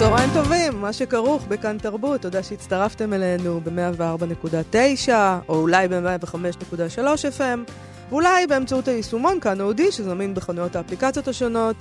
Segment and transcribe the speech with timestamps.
[0.00, 5.08] צהריים טובים, מה שכרוך בכאן תרבות, תודה שהצטרפתם אלינו ב-104.9,
[5.48, 7.70] או אולי ב-105.3 FM,
[8.10, 11.76] ואולי באמצעות היישומון כאן אודי, שזמין בחנויות האפליקציות השונות,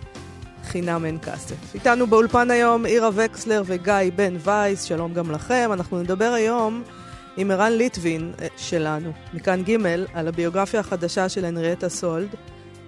[0.63, 1.55] חינם אין כסף.
[1.73, 5.70] איתנו באולפן היום עירה וקסלר וגיא בן וייס, שלום גם לכם.
[5.73, 6.84] אנחנו נדבר היום
[7.38, 9.76] עם ערן ליטבין אה, שלנו, מכאן ג',
[10.13, 12.35] על הביוגרפיה החדשה של הנריאטה סולד.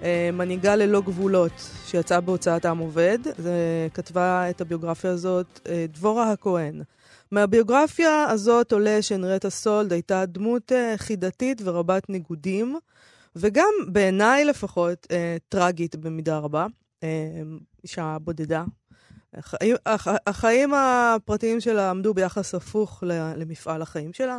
[0.02, 1.52] אה, מנהיגה ללא גבולות,
[1.86, 3.18] שיצאה בהוצאת עם עובד.
[3.38, 6.82] זה כתבה את הביוגרפיה הזאת אה, דבורה הכהן.
[7.30, 12.78] מהביוגרפיה הזאת עולה שהנרטה סולד הייתה דמות אה, חידתית ורבת ניגודים,
[13.36, 15.06] וגם בעיניי לפחות
[15.48, 16.66] טרגית במידה רבה.
[17.82, 18.64] אישה בודדה.
[19.34, 19.76] החיים,
[20.26, 24.38] החיים הפרטיים שלה עמדו ביחס הפוך למפעל החיים שלה.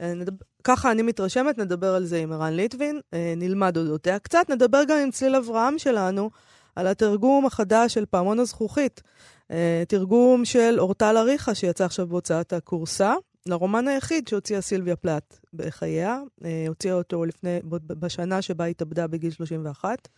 [0.00, 4.82] נדבר, ככה אני מתרשמת, נדבר על זה עם ערן ליטבין, אה, נלמד אודותיה קצת, נדבר
[4.88, 6.30] גם עם צליל אברהם שלנו
[6.76, 9.02] על התרגום החדש של פעמון הזכוכית.
[9.50, 13.14] אה, תרגום של אורטל אריכה, שיצא עכשיו בהוצאת הכורסה,
[13.46, 16.20] לרומן היחיד שהוציאה סילביה פלט בחייה.
[16.44, 20.08] אה, הוציאה אותו לפני, בשנה שבה התאבדה בגיל 31.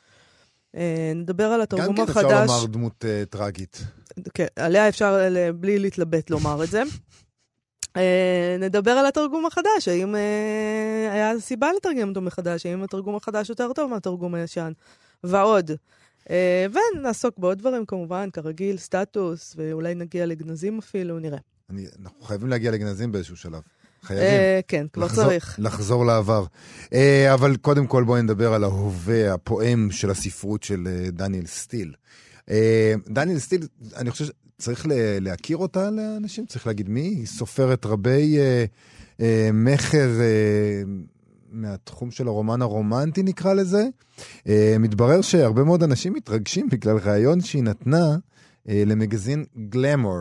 [1.15, 2.17] נדבר על התרגום החדש.
[2.17, 3.85] גם כן אפשר לומר דמות uh, טרגית.
[4.35, 6.83] כן, עליה אפשר בלי להתלבט לומר את זה.
[7.99, 13.49] אה, נדבר על התרגום החדש, האם אה, היה סיבה לתרגם אותו מחדש, האם התרגום החדש
[13.49, 14.73] יותר טוב מהתרגום הישן,
[15.25, 15.71] ועוד.
[16.31, 21.39] אה, ונעסוק בעוד דברים כמובן, כרגיל, סטטוס, ואולי נגיע לגנזים אפילו, נראה.
[21.71, 23.61] אני, אנחנו חייבים להגיע לגנזים באיזשהו שלב.
[24.03, 24.27] חייבים.
[24.69, 25.57] כן, כבר לחזור, צריך.
[25.59, 26.45] לחזור לעבר.
[27.35, 31.95] אבל קודם כל בואי נדבר על ההווה הפועם של הספרות של דניאל סטיל.
[33.09, 34.25] דניאל סטיל, אני חושב
[34.59, 34.87] צריך
[35.21, 36.47] להכיר אותה לאנשים?
[36.47, 37.01] צריך להגיד מי?
[37.01, 38.65] היא סופרת רבי אה,
[39.21, 40.83] אה, מכר אה,
[41.51, 43.89] מהתחום של הרומן הרומנטי, נקרא לזה.
[44.49, 48.17] אה, מתברר שהרבה מאוד אנשים מתרגשים בגלל ראיון שהיא נתנה
[48.69, 50.21] אה, למגזין גלמור.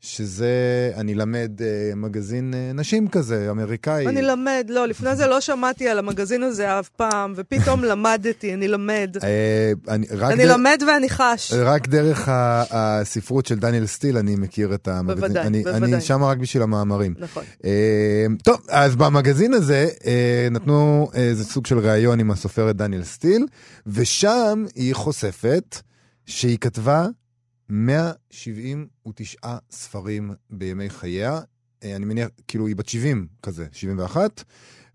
[0.00, 4.06] שזה, אני למד אה, מגזין אה, נשים כזה, אמריקאי.
[4.06, 8.68] אני למד, לא, לפני זה לא שמעתי על המגזין הזה אף פעם, ופתאום למדתי, אני
[8.68, 9.16] למד.
[9.22, 10.52] אה, אני, אני דר...
[10.52, 11.52] למד ואני חש.
[11.52, 12.28] רק דרך
[12.70, 15.20] הספרות של דניאל סטיל אני מכיר את המגזין.
[15.20, 15.92] בוודאי, אני, בוודאי.
[15.94, 17.14] אני שם רק בשביל המאמרים.
[17.18, 17.44] נכון.
[17.64, 23.46] אה, טוב, אז במגזין הזה אה, נתנו איזה סוג של ראיון עם הסופרת דניאל סטיל,
[23.86, 25.76] ושם היא חושפת
[26.26, 27.06] שהיא כתבה
[27.70, 31.40] 179 ספרים בימי חייה.
[31.84, 34.44] אה, אני מניח, כאילו היא בת 70 כזה, 71,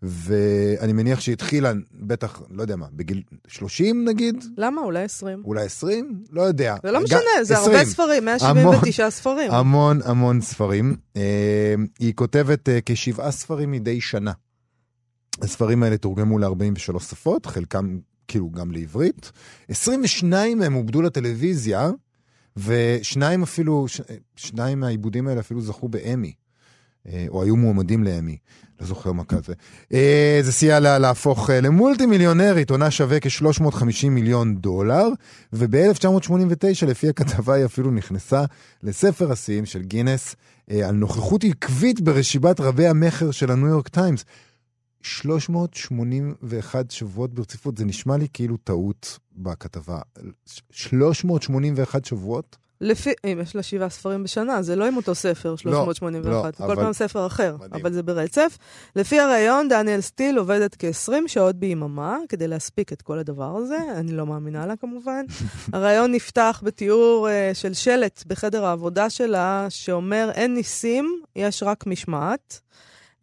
[0.02, 4.44] ואני מניח שהיא התחילה, בטח, לא יודע מה, בגיל 30 נגיד?
[4.58, 4.82] למה?
[4.82, 5.42] אולי 20.
[5.46, 6.24] אולי 20?
[6.32, 6.76] לא יודע.
[6.84, 7.76] זה לא משנה, זה 20.
[7.76, 9.52] הרבה ספרים, 179 המון, ספרים.
[9.52, 10.96] המון המון ספרים.
[11.16, 14.32] אה, היא כותבת אה, כשבעה ספרים מדי שנה.
[15.42, 19.32] הספרים האלה תורגמו ל-43 שפות, חלקם כאילו גם לעברית.
[19.70, 21.92] 22 מהם עובדו לטלוויזיה.
[22.58, 24.02] ושניים אפילו, ש...
[24.36, 26.34] שניים מהעיבודים האלה אפילו זכו באמי,
[27.08, 28.38] אה, או היו מועמדים לאמי,
[28.82, 29.54] לא זוכר מה כזה.
[29.94, 35.08] אה, זה סייע לה להפוך אה, למולטי מיליונרית, עונה שווה כ-350 מיליון דולר,
[35.54, 38.44] וב-1989, לפי הכתבה, היא אפילו נכנסה
[38.84, 40.36] לספר השיאים של גינס,
[40.86, 44.26] על נוכחות עקבית ברשיבת רבי המכר של הניו יורק טיימס.
[45.06, 50.00] 381 שבועות ברציפות, זה נשמע לי כאילו טעות בכתבה.
[50.72, 52.58] 381 שבועות?
[52.82, 56.52] לפי, אם יש לה שבעה ספרים בשנה, זה לא עם אותו ספר, 381, לא, לא,
[56.52, 56.76] כל אבל...
[56.76, 57.82] פעם ספר אחר, מדהים.
[57.82, 58.58] אבל זה ברצף.
[58.96, 64.12] לפי הראיון, דניאל סטיל עובדת כ-20 שעות ביממה כדי להספיק את כל הדבר הזה, אני
[64.12, 65.26] לא מאמינה לה כמובן.
[65.74, 72.62] הראיון נפתח בתיאור uh, של שלט בחדר העבודה שלה, שאומר, אין ניסים, יש רק משמעת.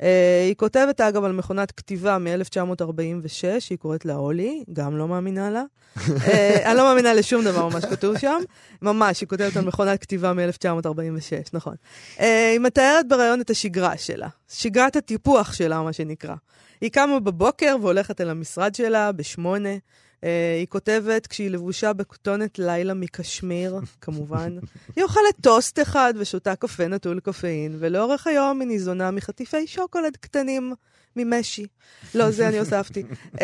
[0.02, 0.04] Uh,
[0.46, 5.62] היא כותבת, אגב, על מכונת כתיבה מ-1946, היא קוראת לה אולי, גם לא מאמינה לה.
[5.96, 6.00] uh,
[6.66, 8.38] אני לא מאמינה לשום דבר מה שכתוב שם.
[8.82, 11.74] ממש, היא כותבת על מכונת כתיבה מ-1946, נכון.
[12.16, 12.22] Uh,
[12.52, 16.34] היא מתארת בריאיון את השגרה שלה, שגרת הטיפוח שלה, מה שנקרא.
[16.80, 19.76] היא קמה בבוקר והולכת אל המשרד שלה בשמונה.
[20.22, 20.24] Uh,
[20.58, 24.56] היא כותבת כשהיא לבושה בכתונת לילה מקשמיר, כמובן.
[24.96, 30.72] היא אוכלת טוסט אחד ושותה קפה נטול קפאין, ולאורך היום היא ניזונה מחטיפי שוקולד קטנים
[31.16, 31.66] ממשי.
[32.14, 33.02] לא, זה אני הוספתי.
[33.34, 33.38] uh,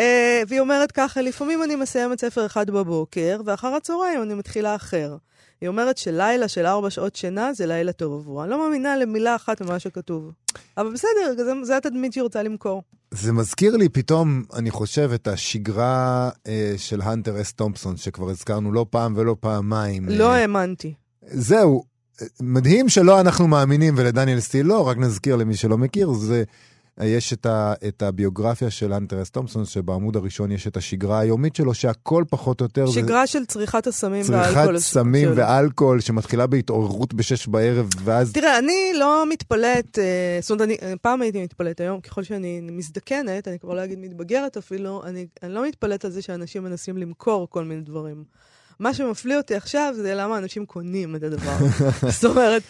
[0.48, 5.16] והיא אומרת ככה, לפעמים אני מסיימת ספר אחד בבוקר, ואחר הצהריים אני מתחילה אחר.
[5.60, 8.44] היא אומרת שלילה של ארבע שעות שינה זה לילה טוב עבורה.
[8.44, 10.32] אני לא מאמינה למילה אחת ממה שכתוב.
[10.76, 12.82] אבל בסדר, זה התדמית שהיא רוצה למכור.
[13.10, 18.72] זה מזכיר לי פתאום, אני חושב, את השגרה אה, של הנטר אס תומפסון, שכבר הזכרנו
[18.72, 20.08] לא פעם ולא פעמיים.
[20.08, 20.94] לא אה, האמנתי.
[21.22, 21.84] זהו,
[22.40, 26.44] מדהים שלא אנחנו מאמינים ולדניאל סטיל לא, רק נזכיר למי שלא מכיר, זה...
[27.04, 31.74] יש את, ה, את הביוגרפיה של אנטרס תומפסון, שבעמוד הראשון יש את השגרה היומית שלו,
[31.74, 32.86] שהכל פחות או יותר...
[32.90, 33.26] שגרה זה...
[33.26, 34.78] של צריכת הסמים צריכת ואלכוהול.
[34.78, 38.32] צריכת סמים ואלכוהול, שמתחילה בהתעוררות בשש בערב, ואז...
[38.32, 43.48] תראה, אני לא מתפלאת, אה, זאת אומרת, אני, פעם הייתי מתפלאת, היום ככל שאני מזדקנת,
[43.48, 47.46] אני כבר לא אגיד מתבגרת אפילו, אני, אני לא מתפלאת על זה שאנשים מנסים למכור
[47.50, 48.24] כל מיני דברים.
[48.80, 51.56] מה שמפליא אותי עכשיו זה למה אנשים קונים את הדבר.
[52.20, 52.62] זאת אומרת,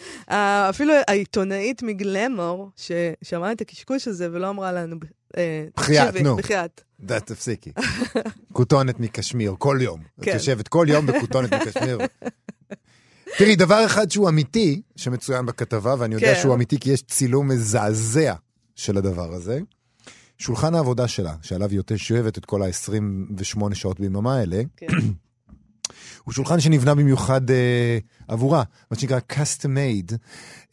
[0.69, 4.95] אפילו העיתונאית מגלמור, ששמעה את הקשקוש הזה ולא אמרה לנו,
[5.37, 6.35] אה, בחייאת, נו.
[6.35, 6.81] בחייאת.
[7.25, 7.71] תפסיקי.
[8.53, 9.99] כותונת מקשמיר, כל יום.
[10.21, 10.31] כן.
[10.31, 11.99] את יושבת כל יום בכותונת מקשמיר.
[13.37, 16.41] תראי, דבר אחד שהוא אמיתי, שמצוין בכתבה, ואני יודע כן.
[16.41, 18.33] שהוא אמיתי כי יש צילום מזעזע
[18.75, 19.59] של הדבר הזה.
[20.37, 24.87] שולחן העבודה שלה, שעליו היא יושבת את כל ה-28 שעות ביממה האלה, כן.
[26.29, 27.97] הוא שולחן שנבנה במיוחד אה,
[28.27, 30.15] עבורה, מה שנקרא custom made.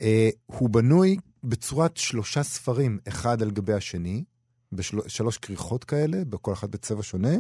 [0.03, 4.25] אה, הוא בנוי בצורת שלושה ספרים, אחד על גבי השני,
[4.73, 7.35] בשלוש כריכות כאלה, בכל אחת בצבע שונה,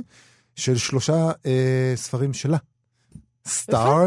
[0.55, 2.57] של שלושה אה, ספרים שלה.
[3.47, 4.07] סטאר,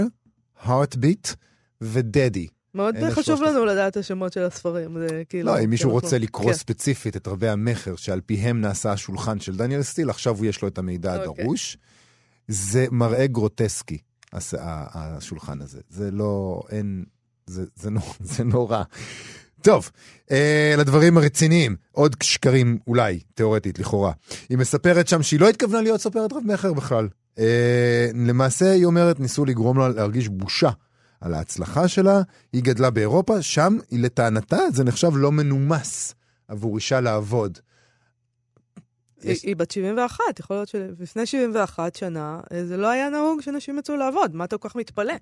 [0.66, 1.36] heartbeat
[1.82, 2.48] ודדי.
[2.74, 5.52] מאוד חשוב לנו לדעת השמות של הספרים, זה כאילו...
[5.52, 6.58] לא, אם מישהו רוצה לקרוא כן.
[6.58, 10.78] ספציפית את רבי המכר שעל פיהם נעשה השולחן של דניאל סטיל, עכשיו יש לו את
[10.78, 11.44] המידע אוקיי.
[11.44, 11.78] הדרוש.
[12.50, 13.98] זה מראה גרוטסקי,
[14.34, 15.80] הס- השולחן הזה.
[15.90, 17.04] זה לא, אין,
[17.48, 18.84] זה, זה, נור, זה נורא.
[19.62, 19.90] טוב,
[20.32, 24.12] אה, לדברים הרציניים, עוד שקרים אולי, תיאורטית, לכאורה.
[24.50, 27.08] היא מספרת שם שהיא לא התכוונה להיות סופרת רב מכר בכלל.
[27.40, 30.70] אה, למעשה, היא אומרת, ניסו לגרום לה להרגיש בושה
[31.22, 32.22] על ההצלחה שלה.
[32.54, 36.16] היא גדלה באירופה, שם, לטענתה, זה נחשב לא מנומס
[36.48, 37.58] עבור אישה לעבוד.
[39.24, 43.80] יש- היא בת 71, יכול להיות שלפני 71 שנה אה, זה לא היה נהוג שנשים
[43.80, 45.14] יצאו לעבוד, מה אתה כל כך מתפלא?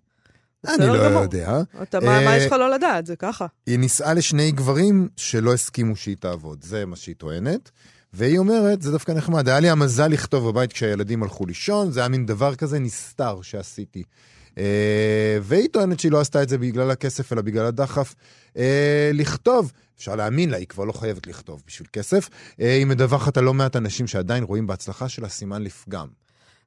[0.68, 1.22] אני לא גמור.
[1.22, 1.62] יודע.
[1.84, 3.06] אתה, מה, מה אה, יש לך לא לדעת?
[3.06, 3.46] זה ככה.
[3.68, 7.72] היא נישאה לשני גברים שלא הסכימו שהיא תעבוד, זה מה שהיא טוענת.
[8.14, 12.10] והיא אומרת, זה דווקא נחמד, היה לי המזל לכתוב בבית כשהילדים הלכו לישון, זה היה
[12.10, 14.04] מין דבר כזה נסתר שעשיתי.
[14.58, 18.16] אה, והיא טוענת שהיא לא עשתה את זה בגלל הכסף, אלא בגלל הדחף
[18.58, 19.72] אה, לכתוב.
[19.98, 22.30] אפשר להאמין לה, היא כבר לא חייבת לכתוב בשביל כסף.
[22.62, 26.08] אה, היא מדווחת על לא מעט אנשים שעדיין רואים בהצלחה שלה סימן לפגם.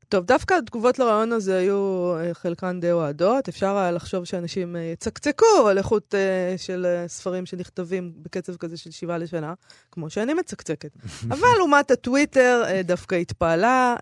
[0.08, 3.48] טוב, דווקא התגובות לרעיון הזה היו אה, חלקן די אוהדות.
[3.48, 6.14] אפשר היה לחשוב שאנשים אה, יצקצקו על איכות
[6.56, 9.54] של ספרים שנכתבים בקצב כזה של שבעה לשנה,
[9.92, 10.90] כמו שאני מצקצקת.
[11.34, 13.96] אבל לעומת הטוויטר דווקא התפעלה,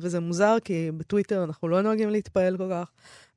[0.00, 2.90] וזה מוזר, כי בטוויטר אנחנו לא נוהגים להתפעל כל כך.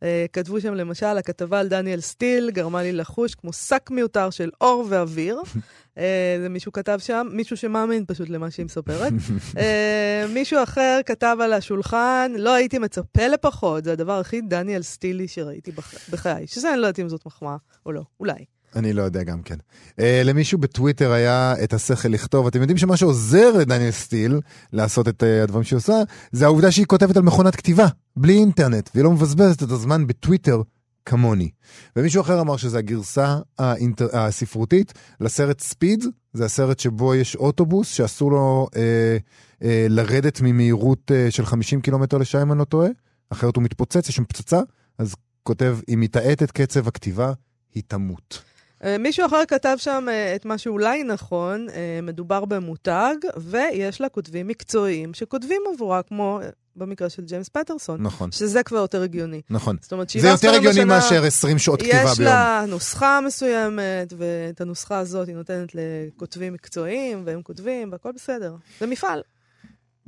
[0.03, 4.49] אה, כתבו שם למשל, הכתבה על דניאל סטיל גרמה לי לחוש כמו שק מיותר של
[4.61, 5.41] אור ואוויר.
[5.97, 9.13] אה, זה מישהו כתב שם, מישהו שמאמין פשוט למה שהיא מספרת.
[9.57, 15.27] אה, מישהו אחר כתב על השולחן, לא הייתי מצפה לפחות, זה הדבר הכי דניאל סטילי
[15.27, 16.47] שראיתי בח- בחיי.
[16.47, 17.55] שזה אני לא יודעת אם זאת מחמאה
[17.85, 18.45] או לא, אולי.
[18.75, 19.55] אני לא יודע גם כן.
[19.91, 24.39] Uh, למישהו בטוויטר היה את השכל לכתוב, אתם יודעים שמה שעוזר לדניאל סטיל
[24.73, 25.93] לעשות את uh, הדברים שהיא עושה,
[26.31, 30.61] זה העובדה שהיא כותבת על מכונת כתיבה, בלי אינטרנט, והיא לא מבזבזת את הזמן בטוויטר
[31.05, 31.49] כמוני.
[31.95, 34.07] ומישהו אחר אמר שזה הגרסה האינטר...
[34.13, 41.31] הספרותית לסרט ספיד, זה הסרט שבו יש אוטובוס שאסור לו uh, uh, לרדת ממהירות uh,
[41.31, 42.89] של 50 קילומטר לשעה, אם אני לא טועה,
[43.29, 44.59] אחרת הוא מתפוצץ, יש שם פצצה,
[44.97, 47.33] אז כותב, היא מתאט את קצב הכתיבה,
[47.75, 48.48] היא תמות.
[48.83, 54.09] אה, מישהו אחר כתב שם אה, את מה שאולי נכון, אה, מדובר במותג, ויש לה
[54.09, 56.39] כותבים מקצועיים שכותבים עבורה, כמו
[56.75, 59.41] במקרה של ג'יימס פטרסון, נכון, שזה כבר יותר הגיוני.
[59.49, 59.77] נכון.
[59.81, 62.29] זאת אומרת, זה שבעה יותר ספרים הגיוני מאשר 20 שעות כתיבה יש ביום.
[62.29, 68.55] לה נוסחה מסוימת, ואת הנוסחה הזאת היא נותנת לכותבים מקצועיים, והם כותבים, והכל בסדר.
[68.79, 69.21] זה מפעל.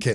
[0.01, 0.13] כן,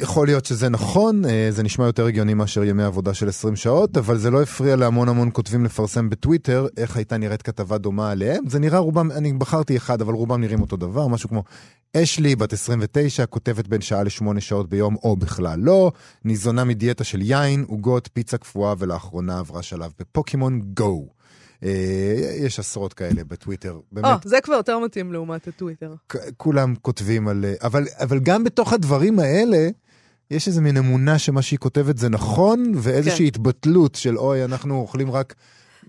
[0.00, 3.96] יכול להיות שזה נכון, אה, זה נשמע יותר הגיוני מאשר ימי עבודה של 20 שעות,
[3.96, 8.44] אבל זה לא הפריע להמון המון כותבים לפרסם בטוויטר איך הייתה נראית כתבה דומה עליהם.
[8.48, 11.42] זה נראה רובם, אני בחרתי אחד, אבל רובם נראים אותו דבר, משהו כמו
[11.96, 15.92] אשלי, בת 29, כותבת בין שעה לשמונה שעות ביום, או בכלל לא,
[16.24, 21.15] ניזונה מדיאטה של יין, עוגות, פיצה קפואה, ולאחרונה עברה שלב בפוקימון גו.
[21.62, 21.70] אה,
[22.36, 24.24] יש עשרות כאלה בטוויטר, באמת.
[24.24, 25.94] או, זה כבר יותר מתאים לעומת הטוויטר.
[26.36, 27.44] כולם כותבים על...
[27.62, 29.68] אבל, אבל גם בתוך הדברים האלה,
[30.30, 33.26] יש איזה מין אמונה שמה שהיא כותבת זה נכון, ואיזושהי כן.
[33.26, 35.34] התבטלות של אוי, אנחנו אוכלים רק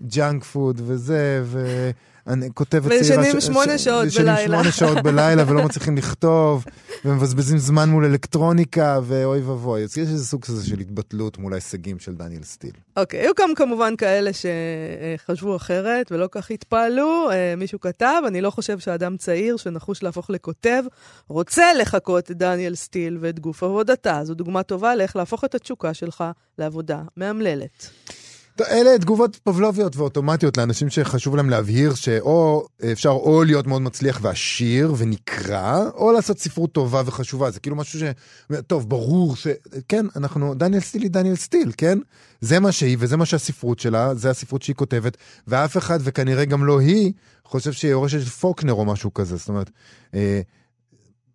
[0.06, 1.90] ג'אנק פוד וזה, ו...
[2.28, 3.22] אני כותבת צעירה...
[3.22, 4.46] וישנים שמונה שעות ישנים בלילה.
[4.46, 6.64] שמונה שעות בלילה ולא מצליחים לכתוב,
[7.04, 9.82] ומבזבזים זמן מול אלקטרוניקה, ואוי ואבוי.
[9.82, 12.70] אז יש איזה סוג כזה של התבטלות מול ההישגים של דניאל סטיל.
[12.96, 17.30] אוקיי, היו גם כמובן כאלה שחשבו אחרת ולא כך התפעלו.
[17.30, 20.82] אה, מישהו כתב, אני לא חושב שאדם צעיר שנחוש להפוך לכותב,
[21.28, 24.20] רוצה לחקות את דניאל סטיל ואת גוף עבודתה.
[24.24, 26.24] זו דוגמה טובה לאיך להפוך את התשוקה שלך
[26.58, 27.90] לעבודה מאמללת.
[28.60, 34.94] אלה תגובות פבלוביות ואוטומטיות לאנשים שחשוב להם להבהיר שאו אפשר או להיות מאוד מצליח ועשיר
[34.98, 37.50] ונקרא, או לעשות ספרות טובה וחשובה.
[37.50, 38.02] זה כאילו משהו ש...
[38.66, 39.46] טוב, ברור ש...
[39.88, 40.54] כן, אנחנו...
[40.54, 41.98] דניאל סטיל היא דניאל סטיל, כן?
[42.40, 46.64] זה מה שהיא וזה מה שהספרות שלה, זה הספרות שהיא כותבת, ואף אחד, וכנראה גם
[46.64, 47.12] לא היא,
[47.44, 49.36] חושב שהיא יורשת פוקנר או משהו כזה.
[49.36, 49.70] זאת אומרת,
[50.14, 50.40] אה,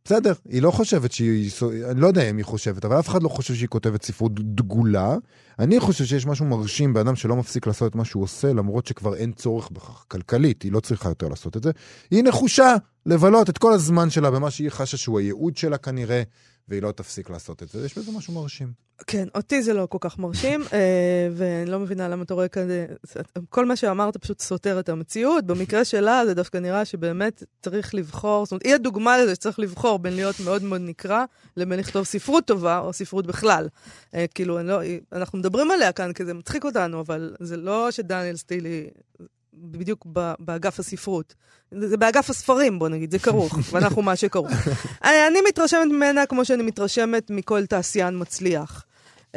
[0.05, 1.51] בסדר, היא לא חושבת שהיא,
[1.91, 5.15] אני לא יודע אם היא חושבת, אבל אף אחד לא חושב שהיא כותבת ספרות דגולה.
[5.59, 9.15] אני חושב שיש משהו מרשים באדם שלא מפסיק לעשות את מה שהוא עושה, למרות שכבר
[9.15, 11.71] אין צורך בכך כלכלית, היא לא צריכה יותר לעשות את זה.
[12.11, 16.23] היא נחושה לבלות את כל הזמן שלה במה שהיא חשה שהוא הייעוד שלה כנראה,
[16.67, 17.85] והיא לא תפסיק לעשות את זה.
[17.85, 18.83] יש בזה משהו מרשים.
[19.07, 22.85] כן, אותי זה לא כל כך מרשים, אה, ואני לא מבינה למה אתה רואה כזה...
[23.49, 25.45] כל מה שאמרת פשוט סותר את המציאות.
[25.45, 29.99] במקרה שלה זה דווקא נראה שבאמת צריך לבחור, זאת אומרת, היא הדוגמה לזה שצריך לבחור
[29.99, 31.25] בין להיות מאוד מאוד נקרא,
[31.57, 33.67] לבין לכתוב ספרות טובה, או ספרות בכלל.
[34.15, 34.79] אה, כאילו, לא,
[35.11, 38.87] אנחנו מדברים עליה כאן כי זה מצחיק אותנו, אבל זה לא שדניאל סטילי...
[39.55, 40.07] בדיוק
[40.39, 41.35] באגף הספרות.
[41.71, 44.51] זה באגף הספרים, בוא נגיד, זה כרוך, ואנחנו מה שכרוך.
[45.03, 48.85] אני, אני מתרשמת ממנה כמו שאני מתרשמת מכל תעשיין מצליח.
[49.31, 49.35] Uh,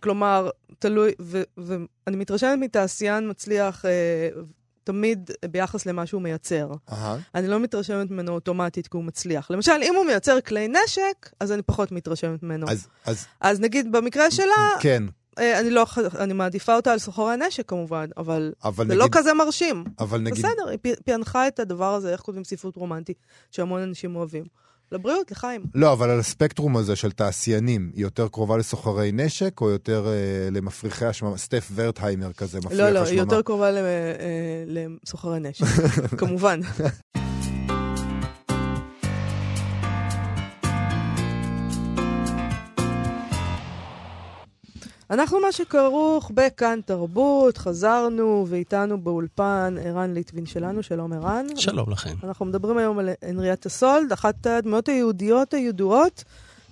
[0.00, 1.12] כלומר, תלוי,
[1.56, 4.38] ואני מתרשמת מתעשיין מצליח uh,
[4.84, 6.70] תמיד ביחס למה שהוא מייצר.
[6.90, 6.94] Uh-huh.
[7.34, 9.50] אני לא מתרשמת ממנו אוטומטית כי הוא מצליח.
[9.50, 12.66] למשל, אם הוא מייצר כלי נשק, אז אני פחות מתרשמת ממנו.
[12.70, 13.26] אז, אז...
[13.40, 15.02] אז נגיד במקרה שלה, כן.
[15.40, 15.86] אני לא,
[16.18, 19.84] אני מעדיפה אותה על סוחרי הנשק כמובן, אבל, אבל זה לא נגיד, לא כזה מרשים.
[19.98, 20.44] אבל נגיד...
[20.44, 23.16] בסדר, היא פענחה את הדבר הזה, איך כותבים ספרות רומנטית,
[23.50, 24.44] שהמון אנשים אוהבים.
[24.92, 25.64] לבריאות, לחיים.
[25.74, 30.48] לא, אבל על הספקטרום הזה של תעשיינים, היא יותר קרובה לסוחרי נשק, או יותר אה,
[30.50, 31.36] למפריחי השממה?
[31.36, 32.90] סטף ורטהיימר כזה, מפריח השממה?
[32.90, 35.64] לא, לא, היא יותר קרובה אה, לסוחרי נשק,
[36.18, 36.60] כמובן.
[45.10, 51.46] אנחנו מה שכרוך בכאן תרבות, חזרנו ואיתנו באולפן ערן ליטבין שלנו, שלום ערן.
[51.56, 52.14] שלום לכם.
[52.24, 56.24] אנחנו מדברים היום על הנריאטה סולד, אחת הדמויות היהודיות הידועות,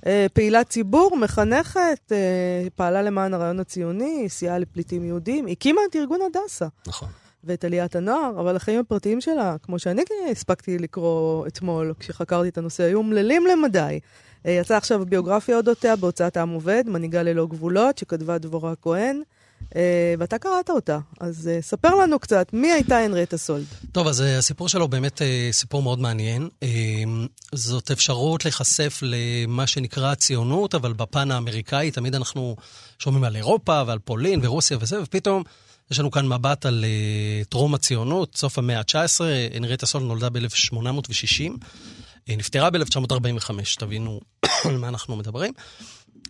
[0.07, 6.21] אה, פעילת ציבור, מחנכת, אה, פעלה למען הרעיון הציוני, סייעה לפליטים יהודים, הקימה את ארגון
[6.23, 6.67] הדסה.
[6.87, 7.09] נכון.
[7.45, 12.83] ואת עליית הנוער, אבל החיים הפרטיים שלה, כמו שאני הספקתי לקרוא אתמול כשחקרתי את הנושא,
[12.85, 14.01] היו אומללים למדי.
[14.47, 19.23] אה, יצא עכשיו ביוגרפיה אודותיה בהוצאת העם עובד, מנהיגה ללא גבולות, שכתבה דבורה כהן.
[19.65, 19.71] Uh,
[20.19, 23.65] ואתה קראת אותה, אז uh, ספר לנו קצת, מי הייתה הנריאטה סולד?
[23.93, 26.49] טוב, אז הסיפור שלו באמת סיפור מאוד מעניין.
[27.53, 32.57] זאת אפשרות להיחשף למה שנקרא ציונות, אבל בפן האמריקאי, תמיד אנחנו
[32.99, 35.43] שומעים על אירופה ועל פולין ורוסיה וזה, ופתאום
[35.91, 36.85] יש לנו כאן מבט על
[37.49, 39.21] טרום הציונות, סוף המאה ה-19,
[39.55, 41.53] הנריאטה סולד נולדה ב-1860.
[42.29, 44.21] היא נפטרה ב-1945, תבינו
[44.65, 45.53] על מה אנחנו מדברים.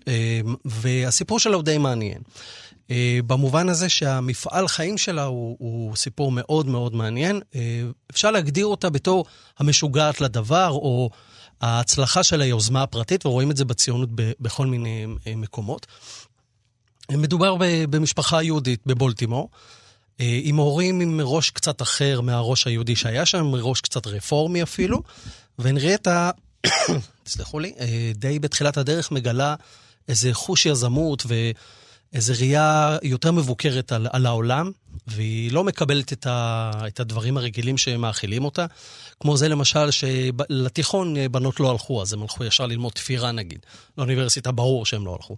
[0.06, 2.22] אמ, והסיפור שלה הוא די מעניין.
[2.90, 7.40] אה, במובן הזה שהמפעל חיים שלה הוא, הוא סיפור מאוד מאוד מעניין.
[7.54, 9.24] אה, אפשר להגדיר אותה בתור
[9.58, 11.10] המשוגעת לדבר, או
[11.60, 15.86] ההצלחה של היוזמה הפרטית, ורואים את זה בציונות בכל מיני אה, מקומות.
[17.12, 17.56] מדובר
[17.90, 19.50] במשפחה יהודית בבולטימור,
[20.18, 25.02] עם הורים עם ראש קצת אחר מהראש היהודי שהיה שם, ראש קצת רפורמי אפילו,
[25.58, 26.30] והנריאטה,
[27.24, 29.54] תסלחו לי, אה, די בתחילת הדרך מגלה
[30.08, 34.70] איזה חוש יזמות ואיזה ראייה יותר מבוקרת על, על העולם,
[35.06, 38.66] והיא לא מקבלת את, ה, את הדברים הרגילים שמאכילים אותה.
[39.20, 43.66] כמו זה למשל, שלתיכון אה, בנות לא הלכו, אז הם הלכו ישר ללמוד תפירה נגיד.
[43.98, 45.36] לאוניברסיטה ברור שהם לא הלכו.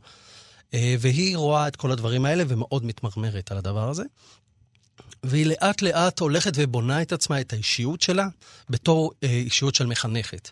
[0.74, 4.02] אה, והיא רואה את כל הדברים האלה ומאוד מתמרמרת על הדבר הזה.
[5.22, 8.28] והיא לאט לאט הולכת ובונה את עצמה, את האישיות שלה,
[8.70, 10.50] בתור אה, אישיות של מחנכת.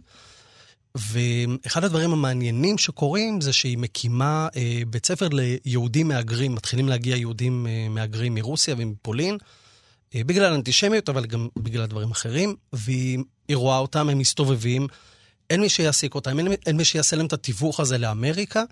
[0.95, 7.67] ואחד הדברים המעניינים שקורים זה שהיא מקימה אה, בית ספר ליהודים מהגרים, מתחילים להגיע יהודים
[7.67, 9.39] אה, מהגרים מרוסיה ומפולין,
[10.15, 13.19] אה, בגלל אנטישמיות, אבל גם בגלל דברים אחרים, והיא
[13.53, 14.87] רואה אותם, הם מסתובבים,
[15.51, 18.63] אין מי שיעסיק אותם, אין, אין מי שיעשה להם את התיווך הזה לאמריקה,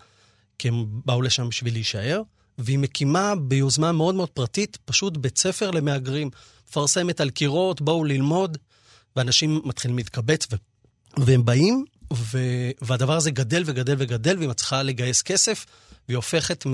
[0.59, 2.23] כי הם באו לשם בשביל להישאר.
[2.59, 6.31] והיא מקימה ביוזמה מאוד מאוד פרטית, פשוט בית ספר למהגרים.
[6.69, 8.59] מפרסמת על קירות, בואו ללמוד,
[9.17, 10.57] ואנשים מתחילים להתקבץ, ו...
[11.17, 12.39] והם באים, ו...
[12.83, 15.67] והדבר הזה גדל וגדל וגדל, והיא מצליחה לגייס כסף,
[16.09, 16.73] והיא הופכת מ...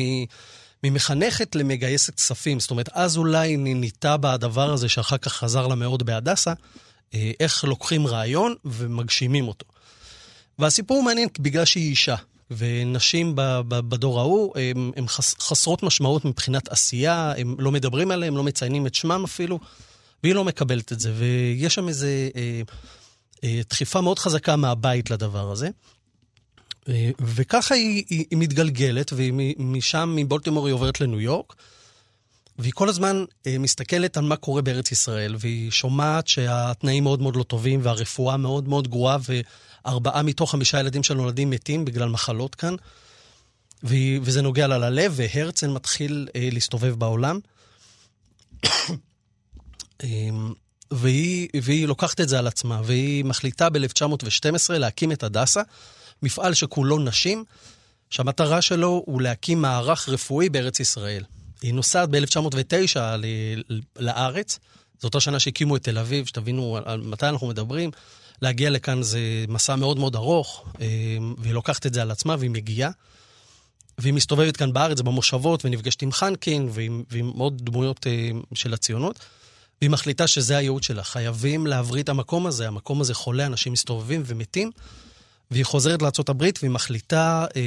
[0.85, 2.61] ממחנכת למגייסת כספים.
[2.61, 6.53] זאת אומרת, אז אולי ניטה בה הדבר הזה שאחר כך חזר לה מאוד בהדסה,
[7.15, 9.67] אה, איך לוקחים רעיון ומגשימים אותו.
[10.59, 12.17] והסיפור מעניין בגלל שהיא אישה.
[12.51, 13.33] ונשים
[13.69, 14.55] בדור ההוא
[14.97, 15.07] הן
[15.41, 19.59] חסרות משמעות מבחינת עשייה, הם לא מדברים עליהן, לא מציינים את שמם אפילו,
[20.23, 21.13] והיא לא מקבלת את זה.
[21.17, 22.63] ויש שם איזו אה,
[23.45, 25.69] אה, דחיפה מאוד חזקה מהבית לדבר הזה.
[26.89, 31.55] אה, וככה היא, היא, היא מתגלגלת, ומשם, מבולטימור היא עוברת לניו יורק,
[32.59, 37.37] והיא כל הזמן אה, מסתכלת על מה קורה בארץ ישראל, והיא שומעת שהתנאים מאוד מאוד
[37.37, 39.17] לא טובים, והרפואה מאוד מאוד גרועה,
[39.85, 42.75] וארבעה מתוך חמישה ילדים שנולדים מתים בגלל מחלות כאן,
[44.23, 47.41] וזה נוגע לה ללב, והרצל מתחיל אה, להסתובב בעולם.
[50.03, 50.53] אמ,
[50.91, 55.63] והיא, והיא לוקחת את זה על עצמה, והיא מחליטה ב-1912 להקים את הדסה,
[56.23, 57.45] מפעל שכולו נשים,
[58.11, 61.25] שהמטרה שלו הוא להקים מערך רפואי בארץ ישראל.
[61.63, 62.97] היא נוסעת ב-1909
[63.99, 64.59] לארץ,
[64.99, 67.91] זאת השנה שהקימו את תל אביב, שתבינו על מתי אנחנו מדברים.
[68.43, 70.87] להגיע לכאן זה מסע מאוד מאוד ארוך, אה,
[71.39, 72.91] והיא לוקחת את זה על עצמה והיא מגיעה.
[73.99, 79.19] והיא מסתובבת כאן בארץ, במושבות, ונפגשת עם חנקין ועם, ועם עוד דמויות אה, של הציונות.
[79.81, 81.05] והיא מחליטה שזה הייעוד שלה.
[81.05, 84.71] חייבים להבריא את המקום הזה, המקום הזה חולה, אנשים מסתובבים ומתים.
[85.51, 87.63] והיא חוזרת לארה"ב והיא מחליטה אה,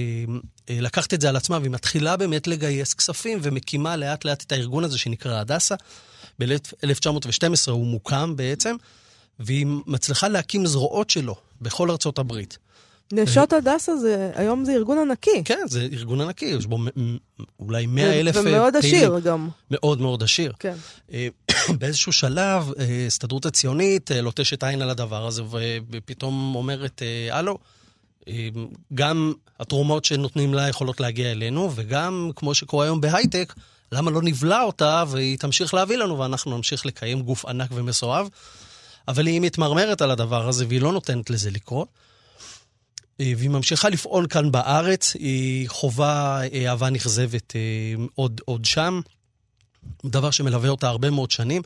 [0.70, 4.52] אה, לקחת את זה על עצמה, והיא מתחילה באמת לגייס כספים ומקימה לאט לאט את
[4.52, 5.76] הארגון הזה שנקרא הדסה.
[6.40, 8.76] ב-1912 הוא מוקם בעצם,
[9.40, 12.58] והיא מצליחה להקים זרועות שלו בכל ארצות הברית.
[13.12, 15.44] נשות הדסה זה, היום זה ארגון ענקי.
[15.46, 16.78] כן, זה ארגון ענקי, יש בו
[17.60, 18.54] אולי 100 אלף פעילים.
[18.54, 19.50] ומאוד עשיר גם.
[19.72, 20.54] מאוד מאוד עשיר.
[20.60, 20.76] כן.
[21.14, 21.28] אה,
[21.80, 25.44] באיזשהו שלב, ההסתדרות הציונית לוטשת עין על הדבר הזה,
[25.92, 27.02] ופתאום אומרת,
[27.32, 27.58] הלו,
[28.94, 33.54] גם התרומות שנותנים לה יכולות להגיע אלינו, וגם, כמו שקורה היום בהייטק,
[33.92, 38.30] למה לא נבלע אותה והיא תמשיך להביא לנו ואנחנו נמשיך לקיים גוף ענק ומסואב.
[39.08, 41.88] אבל היא מתמרמרת על הדבר הזה והיא לא נותנת לזה לקרות.
[43.20, 49.02] אה, והיא ממשיכה לפעול כאן בארץ, היא חווה אה, אהבה נכזבת אה, עוד, עוד שם,
[50.06, 51.62] דבר שמלווה אותה הרבה מאוד שנים.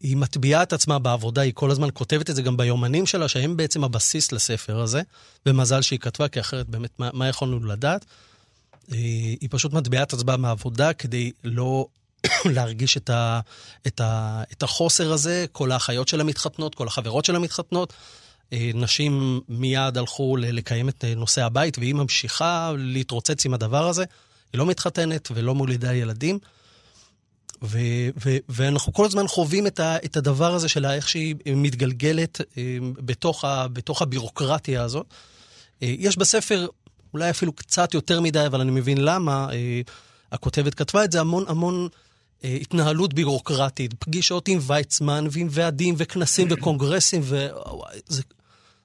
[0.00, 3.56] היא מטביעה את עצמה בעבודה, היא כל הזמן כותבת את זה גם ביומנים שלה, שהם
[3.56, 5.02] בעצם הבסיס לספר הזה,
[5.46, 8.04] ומזל שהיא כתבה, כי אחרת באמת, מה, מה יכולנו לדעת?
[8.90, 11.86] היא פשוט מטביעה את עצמה מהעבודה כדי לא
[12.54, 13.40] להרגיש את, ה,
[13.86, 15.46] את, ה, את החוסר הזה.
[15.52, 17.92] כל האחיות שלה מתחתנות, כל החברות שלה מתחתנות.
[18.52, 24.04] נשים מיד הלכו לקיים את נושא הבית, והיא ממשיכה להתרוצץ עם הדבר הזה.
[24.52, 26.38] היא לא מתחתנת ולא מולידה ילדים.
[27.62, 27.78] ו,
[28.24, 32.78] ו, ואנחנו כל הזמן חווים את, ה, את הדבר הזה של איך שהיא מתגלגלת אה,
[32.98, 35.06] בתוך, ה, בתוך הבירוקרטיה הזאת.
[35.82, 36.66] אה, יש בספר
[37.14, 39.48] אולי אפילו קצת יותר מדי, אבל אני מבין למה.
[39.52, 39.80] אה,
[40.32, 41.88] הכותבת כתבה את זה המון המון
[42.44, 48.22] התנהלות בירוקרטית, פגישות עם ויצמן ועם ועדים וכנסים וקונגרסים, וזה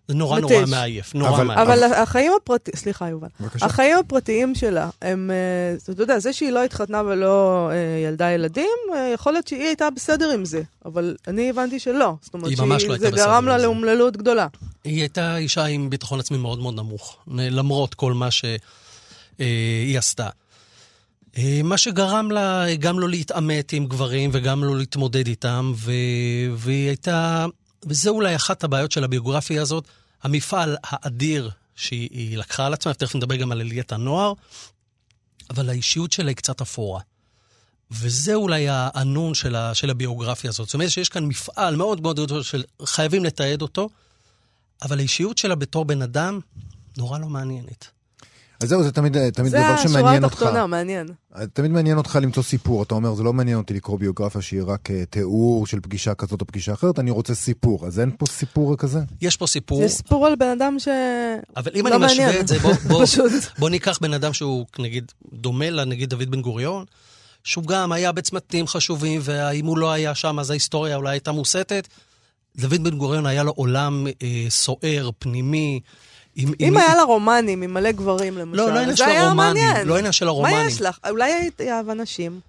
[0.07, 0.51] זה נורא מתש.
[0.51, 1.61] נורא מעייף, נורא אבל, מעייף.
[1.61, 3.65] אבל החיים הפרטיים, סליחה יובל, בבקשה.
[3.65, 7.75] החיים הפרטיים שלה, הם, אה, אתה יודע, זה שהיא לא התחתנה ולא אה,
[8.07, 12.13] ילדה ילדים, אה, יכול להיות שהיא הייתה בסדר עם זה, אבל אני הבנתי שלא.
[12.21, 14.47] זאת אומרת, היא ממש לא הייתה בסדר זה גרם לה לאומללות גדולה.
[14.83, 20.29] היא הייתה אישה עם ביטחון עצמי מאוד מאוד נמוך, למרות כל מה שהיא עשתה.
[21.63, 25.91] מה שגרם לה גם לא להתעמת עם גברים וגם לא להתמודד איתם, ו...
[26.55, 27.45] והיא הייתה
[27.85, 29.87] וזה אולי אחת הבעיות של הביוגרפיה הזאת,
[30.23, 34.33] המפעל האדיר שהיא לקחה על עצמה, ותכף נדבר גם על עליית הנוער,
[35.49, 37.01] אבל האישיות שלה היא קצת אפורה.
[37.91, 40.67] וזה אולי הנון של, ה, של הביוגרפיה הזאת.
[40.67, 43.89] זאת אומרת שיש כאן מפעל מאוד מאוד גדול של חייבים לתעד אותו,
[44.81, 46.39] אבל האישיות שלה בתור בן אדם
[46.97, 47.87] נורא לא מעניינת.
[48.63, 50.39] אז זהו, זה תמיד, תמיד זה דבר שמעניין אותך.
[50.39, 51.07] זה השורה התחתונה, מעניין.
[51.53, 52.83] תמיד מעניין אותך למצוא סיפור.
[52.83, 56.41] אתה אומר, זה לא מעניין אותי לקרוא ביוגרפיה שהיא רק uh, תיאור של פגישה כזאת
[56.41, 57.87] או פגישה אחרת, אני רוצה סיפור.
[57.87, 58.99] אז אין פה סיפור כזה?
[59.21, 59.81] יש פה סיפור.
[59.81, 60.87] זה סיפור על בן אדם ש...
[61.57, 62.29] אבל אם לא אני מעניין.
[62.29, 63.05] משווה את זה, בוא, בוא,
[63.59, 66.85] בוא ניקח בן אדם שהוא, נגיד, דומה לנגיד דוד בן גוריון,
[67.43, 71.87] שהוא גם היה בצמתים חשובים, ואם הוא לא היה שם, אז ההיסטוריה אולי הייתה מוסתת.
[72.57, 75.79] דוד בן גוריון היה לו עולם אה, סוער, פנימי.
[76.37, 79.63] אם, אם, אם היה לה רומנים עם מלא גברים, למשל, לא, לא עניין של הרומנים.
[79.85, 80.55] לא עניין של הרומנים.
[80.55, 80.99] מה יש לך?
[81.09, 82.39] אולי היית אהבה נשים?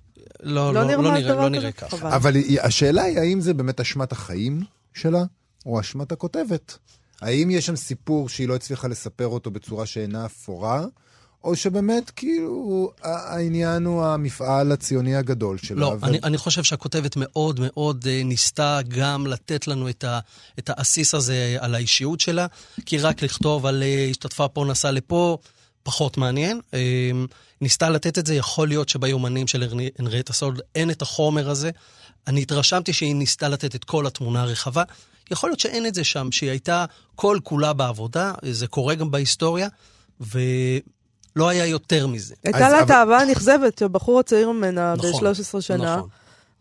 [0.42, 2.16] לא, לא, לא, לא נראה, לא נראה ככה.
[2.16, 4.60] אבל השאלה היא, האם זה באמת אשמת החיים
[4.94, 5.24] שלה,
[5.66, 6.78] או אשמת הכותבת?
[7.20, 10.84] האם יש שם סיפור שהיא לא הצליחה לספר אותו בצורה שאינה אפורה,
[11.44, 15.80] או שבאמת, כאילו, העניין הוא המפעל הציוני הגדול שלה.
[15.80, 16.04] לא, ו...
[16.06, 20.18] אני, אני חושב שהכותבת מאוד מאוד אה, ניסתה גם לתת לנו את, ה,
[20.58, 22.46] את העסיס הזה על האישיות שלה,
[22.86, 25.38] כי רק לכתוב על אה, השתתפה פה, נסעה לפה,
[25.82, 26.60] פחות מעניין.
[26.74, 27.10] אה,
[27.60, 29.64] ניסתה לתת את זה, יכול להיות שביומנים של
[29.98, 31.70] הנריאטה סולד אין את החומר הזה.
[32.26, 34.82] אני התרשמתי שהיא ניסתה לתת את כל התמונה הרחבה.
[35.30, 39.68] יכול להיות שאין את זה שם, שהיא הייתה כל כולה בעבודה, זה קורה גם בהיסטוריה,
[41.36, 42.34] ולא היה יותר מזה.
[42.44, 45.96] הייתה לה את האהבה הנכזבת, הבחור הצעיר ממנה נכון, ב-13 שנה.
[45.96, 46.08] נכון.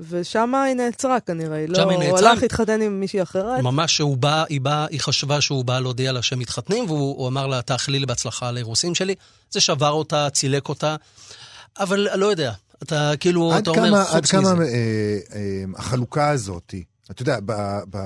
[0.09, 2.19] ושם היא נעצרה כנראה, לא, היא נעצרה.
[2.19, 3.63] הוא הלך להתחתן עם מישהי אחרת.
[3.63, 7.47] ממש שהוא בא, היא באה, היא חשבה שהוא בא להודיע לה שהם מתחתנים, והוא אמר
[7.47, 9.15] לה, תאכלי לי בהצלחה לאירוסין שלי.
[9.51, 10.95] זה שבר אותה, צילק אותה,
[11.79, 12.51] אבל לא יודע,
[12.83, 14.37] אתה כאילו, אתה כמה, אומר, חוץ מזה.
[14.37, 14.67] עד כמה אה,
[15.35, 16.73] אה, החלוקה הזאת,
[17.11, 17.53] אתה יודע, ב,
[17.89, 17.97] ב,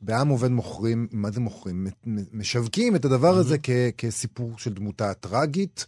[0.00, 1.86] בעם עובד מוכרים, מה זה מוכרים?
[2.32, 3.56] משווקים את הדבר הזה.
[3.62, 5.86] כ, כסיפור של דמותה הטראגית.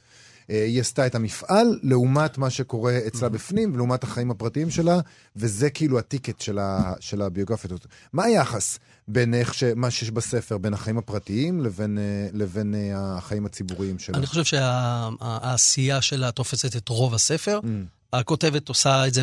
[0.50, 3.32] אה, היא עשתה את המפעל לעומת מה שקורה אצלה mm-hmm.
[3.32, 5.00] בפנים, ולעומת החיים הפרטיים שלה,
[5.36, 7.70] וזה כאילו הטיקט של, ה, של הביוגרפיה.
[8.12, 9.64] מה היחס בין איך ש...
[9.76, 14.18] מה שיש בספר, בין החיים הפרטיים לבין, אה, לבין אה, החיים הציבוריים שלה?
[14.18, 17.60] אני חושב שהעשייה שלה תופסת את רוב הספר.
[17.62, 17.66] Mm.
[18.12, 19.22] הכותבת עושה את זה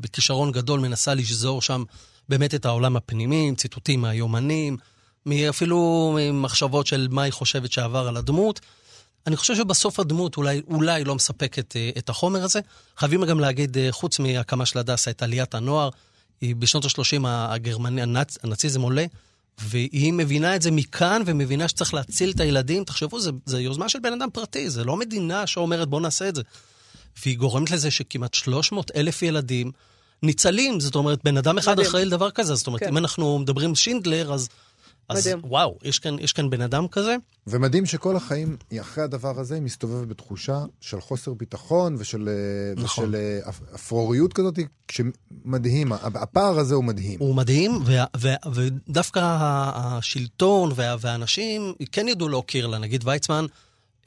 [0.00, 1.82] בכישרון גדול, מנסה לשזור שם
[2.28, 4.76] באמת את העולם הפנימי, עם ציטוטים מהיומנים,
[5.48, 8.60] אפילו מחשבות של מה היא חושבת שעבר על הדמות.
[9.26, 12.60] אני חושב שבסוף הדמות אולי, אולי לא מספקת אה, את החומר הזה.
[12.96, 15.88] חייבים גם להגיד, אה, חוץ מהקמה של הדסה, את עליית הנוער,
[16.40, 19.04] היא בשנות ה-30 הגרמני, הנאצ, הנאציזם עולה,
[19.58, 22.84] והיא מבינה את זה מכאן, ומבינה שצריך להציל את הילדים.
[22.84, 26.42] תחשבו, זו יוזמה של בן אדם פרטי, זה לא מדינה שאומרת בוא נעשה את זה.
[27.22, 29.72] והיא גורמת לזה שכמעט 300 אלף ילדים
[30.22, 32.88] ניצלים, זאת אומרת, בן אדם אחד אחראי לדבר כזה, זאת אומרת, כן.
[32.88, 34.48] אם אנחנו מדברים שינדלר, אז
[35.08, 35.40] אז מדהים.
[35.44, 37.16] וואו, יש כאן, יש כאן בן אדם כזה.
[37.46, 43.04] ומדהים שכל החיים, אחרי הדבר הזה, היא מסתובבת בתחושה של חוסר ביטחון ושל, אה, נכון.
[43.04, 44.58] ושל אה, אפרוריות כזאת,
[44.90, 47.20] שמדהים, הפער הזה הוא מדהים.
[47.20, 49.20] הוא מדהים, ו, ו, ודווקא
[49.74, 52.78] השלטון וה, והאנשים כן ידעו להוקיר לה.
[52.78, 53.46] נגיד ויצמן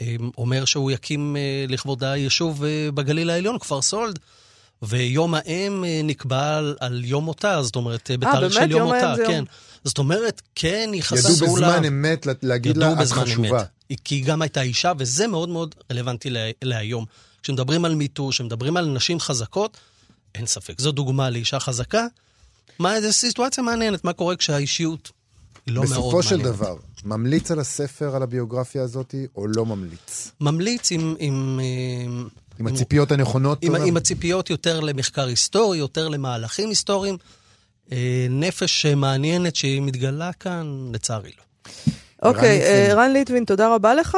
[0.02, 1.36] אה, אומר שהוא יקים
[1.68, 4.20] לכבודה יישוב בגליל העליון, כפר סולד.
[4.82, 9.32] ויום האם נקבע על, על יום מותה, זאת אומרת, בתאריך של יום מותה, כן.
[9.32, 9.46] יום...
[9.84, 11.36] זאת אומרת, כן ייחסו לה...
[11.36, 13.62] ידעו בזמן אמת להגיד לה, את חשובה.
[13.62, 14.00] אמת.
[14.04, 17.06] כי היא גם הייתה אישה, וזה מאוד מאוד רלוונטי לה, להיום.
[17.44, 19.78] כשמדברים על מיטו, כשמדברים על נשים חזקות,
[20.36, 20.82] אין ספק.
[20.82, 22.06] זו דוגמה לאישה חזקה.
[22.80, 25.12] מה, זו סיטואציה מעניינת, מה קורה כשהאישיות
[25.66, 26.08] היא לא מאוד מעניינת.
[26.08, 30.32] בסופו של דבר, ממליץ על הספר, על הביוגרפיה הזאת, או לא ממליץ?
[30.42, 30.92] ממליץ.
[31.20, 31.60] עם
[32.60, 33.64] עם הציפיות הנכונות?
[33.64, 37.18] עם, עם הציפיות יותר למחקר היסטורי, יותר למהלכים היסטוריים.
[37.92, 41.44] אה, נפש מעניינת שהיא מתגלה כאן, לצערי לא.
[42.30, 44.18] אוקיי, אה, רן ליטווין, תודה רבה לך.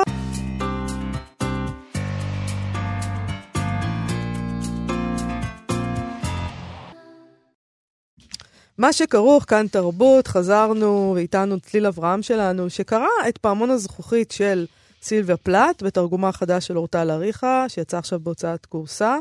[8.78, 14.66] מה שכרוך, כאן תרבות, חזרנו, ואיתנו צליל אברהם שלנו, שקרא את פעמון הזכוכית של
[15.04, 19.18] סילביה פלט, בתרגומה החדש של אורטל אריכה, שיצא עכשיו בהוצאת קורסה,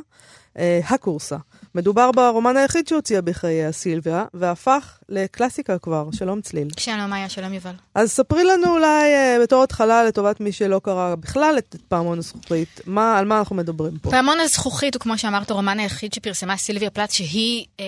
[0.59, 1.37] אה, הקורסה.
[1.75, 6.09] מדובר ברומן היחיד שהוציאה בחייה סילביה, והפך לקלאסיקה כבר.
[6.13, 6.69] שלום צליל.
[6.77, 7.75] שלום מאיה, שלום יובל.
[7.95, 12.81] אז ספרי לנו אולי uh, בתור התחלה לטובת מי שלא קרא בכלל את פעמון הזכוכית,
[12.87, 14.11] מה, על מה אנחנו מדברים פה?
[14.11, 17.83] פעמון הזכוכית הוא כמו שאמרת הרומן היחיד שפרסמה סילביה פלט, שהיא um,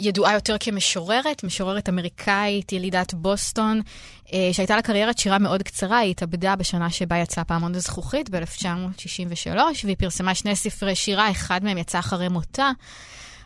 [0.00, 3.80] ידועה יותר כמשוררת, משוררת אמריקאית, ילידת בוסטון.
[4.26, 9.56] uh, שהייתה לה קריירת שירה מאוד קצרה, היא התאבדה בשנה שבה יצא פעמון הזכוכית, ב-1963,
[9.84, 12.70] והיא פרסמה שני ספרי שירה, אחד מהם יצא אחרי מותה.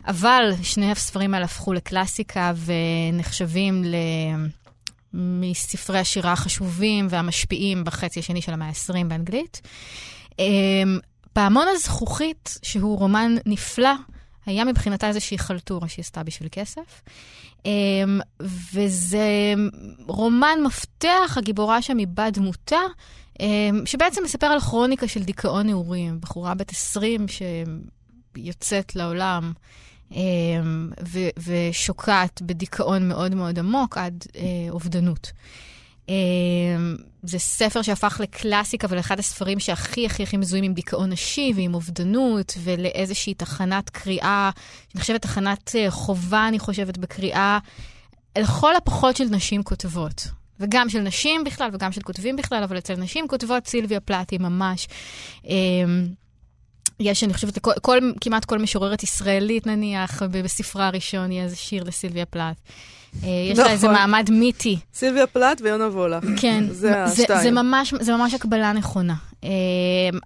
[0.07, 3.95] אבל שני הספרים האלה הפכו לקלאסיקה ונחשבים ל...
[5.13, 9.61] מספרי השירה החשובים והמשפיעים בחצי השני של המאה ה-20 באנגלית.
[10.39, 10.99] אמ,
[11.33, 13.93] פעמון הזכוכית, שהוא רומן נפלא,
[14.45, 17.01] היה מבחינתה איזושהי חלטורה שהיא עשתה בשביל כסף.
[17.65, 18.19] אמ,
[18.73, 19.53] וזה
[20.07, 22.81] רומן מפתח, הגיבורה שם היא בת דמותה,
[23.39, 26.19] אמ, שבעצם מספר על כרוניקה של דיכאון נעורים.
[26.21, 27.25] בחורה בת 20
[28.37, 29.53] שיוצאת לעולם
[30.11, 35.31] אמ, ו- ושוקעת בדיכאון מאוד מאוד עמוק עד אה, אובדנות.
[36.09, 41.73] אמ, זה ספר שהפך לקלאסיקה ולאחד הספרים שהכי הכי הכי מזוהים עם דיכאון נשי ועם
[41.73, 44.49] אובדנות ולאיזושהי תחנת קריאה,
[44.95, 47.59] אני חושבת תחנת אה, חובה, אני חושבת, בקריאה,
[48.37, 50.27] לכל הפחות של נשים כותבות.
[50.59, 54.87] וגם של נשים בכלל, וגם של כותבים בכלל, אבל אצל נשים כותבות סילביה פלטי ממש.
[56.99, 61.83] יש, אני חושבת, כל, כל, כמעט כל משוררת ישראלית, נניח, בספרה הראשון יהיה איזה שיר
[61.83, 62.55] לסילביה פלט.
[63.23, 63.99] אה, יש לה איזה נכון.
[63.99, 64.79] מעמד מיתי.
[64.93, 66.23] סילביה פלט ויונה וולך.
[66.41, 67.43] כן, זה השתיים.
[67.43, 69.15] זה ממש, זה ממש הקבלה נכונה.
[69.43, 69.49] אה,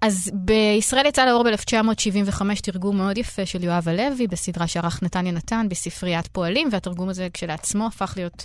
[0.02, 5.66] אז בישראל יצא לאור ב-1975 תרגום מאוד יפה של יואב הלוי בסדרה שערך נתניה נתן
[5.70, 8.44] בספריית פועלים, והתרגום הזה כשלעצמו הפך להיות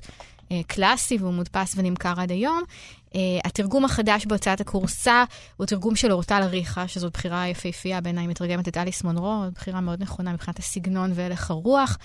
[0.67, 2.63] קלאסי והוא מודפס ונמכר עד היום.
[3.09, 5.23] Uh, התרגום החדש בהוצאת הכורסה
[5.57, 10.01] הוא תרגום של אורטל אריכה, שזו בחירה יפהפייה בעיניי, מתרגמת את אליס מונרו, בחירה מאוד
[10.01, 11.97] נכונה מבחינת הסגנון והלך הרוח.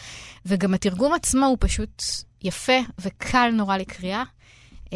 [0.46, 2.02] וגם התרגום עצמו הוא פשוט
[2.42, 4.22] יפה וקל נורא לקריאה.
[4.86, 4.90] Uh,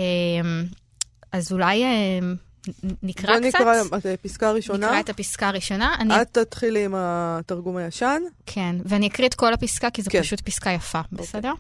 [1.33, 1.85] אז אולי
[3.03, 3.61] נקרא בוא קצת.
[3.61, 4.87] נקרא את הפסקה הראשונה.
[4.87, 5.95] נקרא את הפסקה הראשונה.
[5.99, 6.23] אני...
[6.23, 8.23] את תתחילי עם התרגום הישן.
[8.47, 10.23] כן, ואני אקריא את כל הפסקה, כי זו כן.
[10.23, 11.53] פשוט פסקה יפה, בסדר?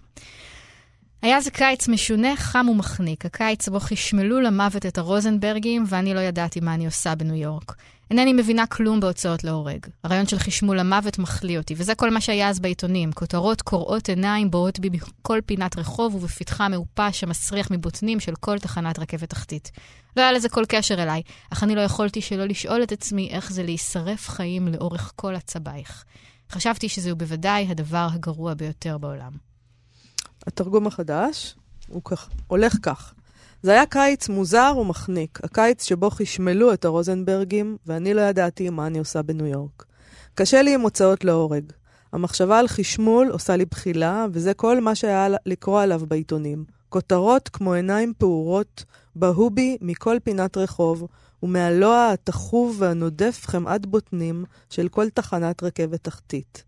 [1.22, 3.26] היה זה קיץ משונה, חם ומחניק.
[3.26, 7.74] הקיץ שבו חשמלו למוות את הרוזנברגים, ואני לא ידעתי מה אני עושה בניו יורק.
[8.10, 9.86] אינני מבינה כלום בהוצאות להורג.
[10.04, 13.12] הרעיון של חשמול למוות מחליא אותי, וזה כל מה שהיה אז בעיתונים.
[13.12, 18.98] כותרות קורעות עיניים בואות בי בכל פינת רחוב ובפתחה מעופש המסריח מבוטנים של כל תחנת
[18.98, 19.70] רכבת תחתית.
[20.16, 23.52] לא היה לזה כל קשר אליי, אך אני לא יכולתי שלא לשאול את עצמי איך
[23.52, 26.04] זה להישרף חיים לאורך כל הצבייך.
[26.50, 29.51] חשבתי שזהו בוודאי הדבר הגרוע ביותר בעולם.
[30.46, 31.56] התרגום החדש
[31.88, 33.14] הוא כך, הולך כך.
[33.62, 38.98] זה היה קיץ מוזר ומחניק, הקיץ שבו חשמלו את הרוזנברגים, ואני לא ידעתי מה אני
[38.98, 39.84] עושה בניו יורק.
[40.34, 41.64] קשה לי עם הוצאות להורג.
[42.12, 46.64] המחשבה על חשמול עושה לי בחילה, וזה כל מה שהיה לקרוא עליו בעיתונים.
[46.88, 48.84] כותרות כמו עיניים פעורות,
[49.16, 51.06] בהו בי מכל פינת רחוב,
[51.42, 56.64] ומהלוע התחוב והנודף חמאת בוטנים של כל תחנת רכבת תחתית.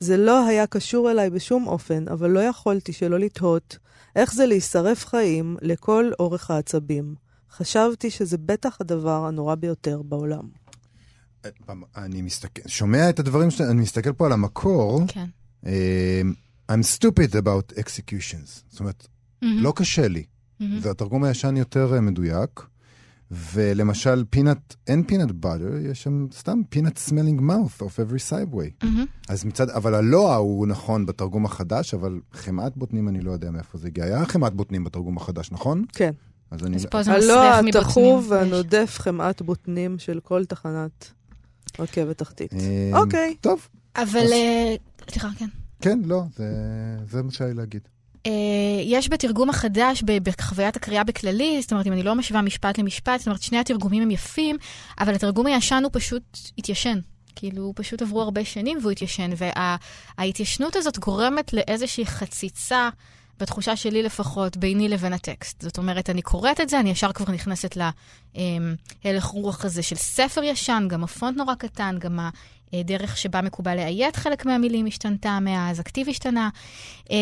[0.00, 3.78] זה לא היה קשור אליי בשום אופן, אבל לא יכולתי שלא לתהות
[4.16, 7.14] איך זה להישרף חיים לכל אורך העצבים.
[7.50, 10.48] חשבתי שזה בטח הדבר הנורא ביותר בעולם.
[11.96, 15.02] אני מסתכל, שומע את הדברים שאתה, אני מסתכל פה על המקור.
[15.08, 15.26] כן.
[15.66, 16.22] אה,
[16.72, 18.62] I'm stupid about executions.
[18.70, 19.06] זאת אומרת,
[19.42, 20.24] מהמם, לא קשה לי.
[20.60, 20.78] מהמם.
[20.82, 22.60] והתרגום הישן יותר אה, מדויק.
[23.30, 27.40] ולמשל, peanut, אין peanut butter, יש שם סתם peanut smelling
[27.80, 28.84] of every subway.
[28.84, 29.04] מהמם.
[29.28, 33.78] אז מצד, אבל הלוע הוא נכון בתרגום החדש, אבל חמאת בוטנים אני לא יודע מאיפה
[33.78, 34.04] זה הגיע.
[34.04, 35.84] היה חמאת בוטנים בתרגום החדש, נכון?
[35.92, 36.10] כן.
[36.50, 36.76] אז אני...
[36.76, 37.82] אז פה זה הלוע מסריח מבוטנים.
[37.82, 41.12] התחוב והנודף חמאת בוטנים של כל תחנת
[41.78, 42.54] רכבת תחתית.
[42.54, 43.36] אה, אוקיי.
[43.40, 44.32] טוב, אבל...
[44.32, 44.74] אה,
[45.10, 45.48] סליחה, כן.
[45.80, 46.46] כן, לא, זה,
[47.10, 47.88] זה מה שהיה לי להגיד.
[48.28, 53.18] אה, יש בתרגום החדש, בחוויית הקריאה בכללי, זאת אומרת, אם אני לא משווה משפט למשפט,
[53.18, 54.56] זאת אומרת, שני התרגומים הם יפים,
[55.00, 56.22] אבל התרגום הישן הוא פשוט
[56.58, 56.98] התיישן.
[57.36, 59.30] כאילו, פשוט עברו הרבה שנים והוא התיישן,
[60.18, 62.88] וההתיישנות הזאת גורמת לאיזושהי חציצה,
[63.40, 65.62] בתחושה שלי לפחות, ביני לבין הטקסט.
[65.62, 67.76] זאת אומרת, אני קוראת את זה, אני ישר כבר נכנסת
[69.04, 72.18] להלך רוח הזה של ספר ישן, גם הפונט נורא קטן, גם
[72.72, 76.48] הדרך שבה מקובל לאיית חלק מהמילים השתנתה מאז, הכתיב השתנה.
[77.10, 77.16] אמ,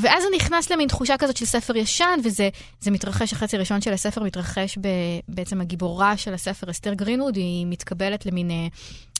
[0.00, 2.48] ואז זה נכנס למין תחושה כזאת של ספר ישן, וזה
[2.80, 4.88] זה מתרחש, החצי הראשון של הספר מתרחש ב,
[5.28, 8.66] בעצם הגיבורה של הספר, אסתר גרינווד, היא מתקבלת למין אה,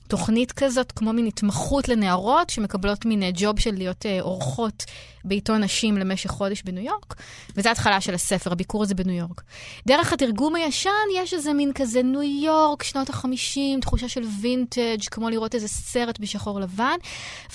[0.09, 4.85] תוכנית כזאת, כמו מין התמחות לנערות, שמקבלות מין אה, ג'וב של להיות אה, אורחות
[5.25, 7.15] בעיתון נשים למשך חודש בניו יורק,
[7.57, 9.43] וזו ההתחלה של הספר, הביקור הזה בניו יורק.
[9.87, 15.31] דרך התרגום הישן יש איזה מין כזה ניו יורק, שנות החמישים, תחושה של וינטג', כמו
[15.31, 16.97] לראות איזה סרט בשחור לבן,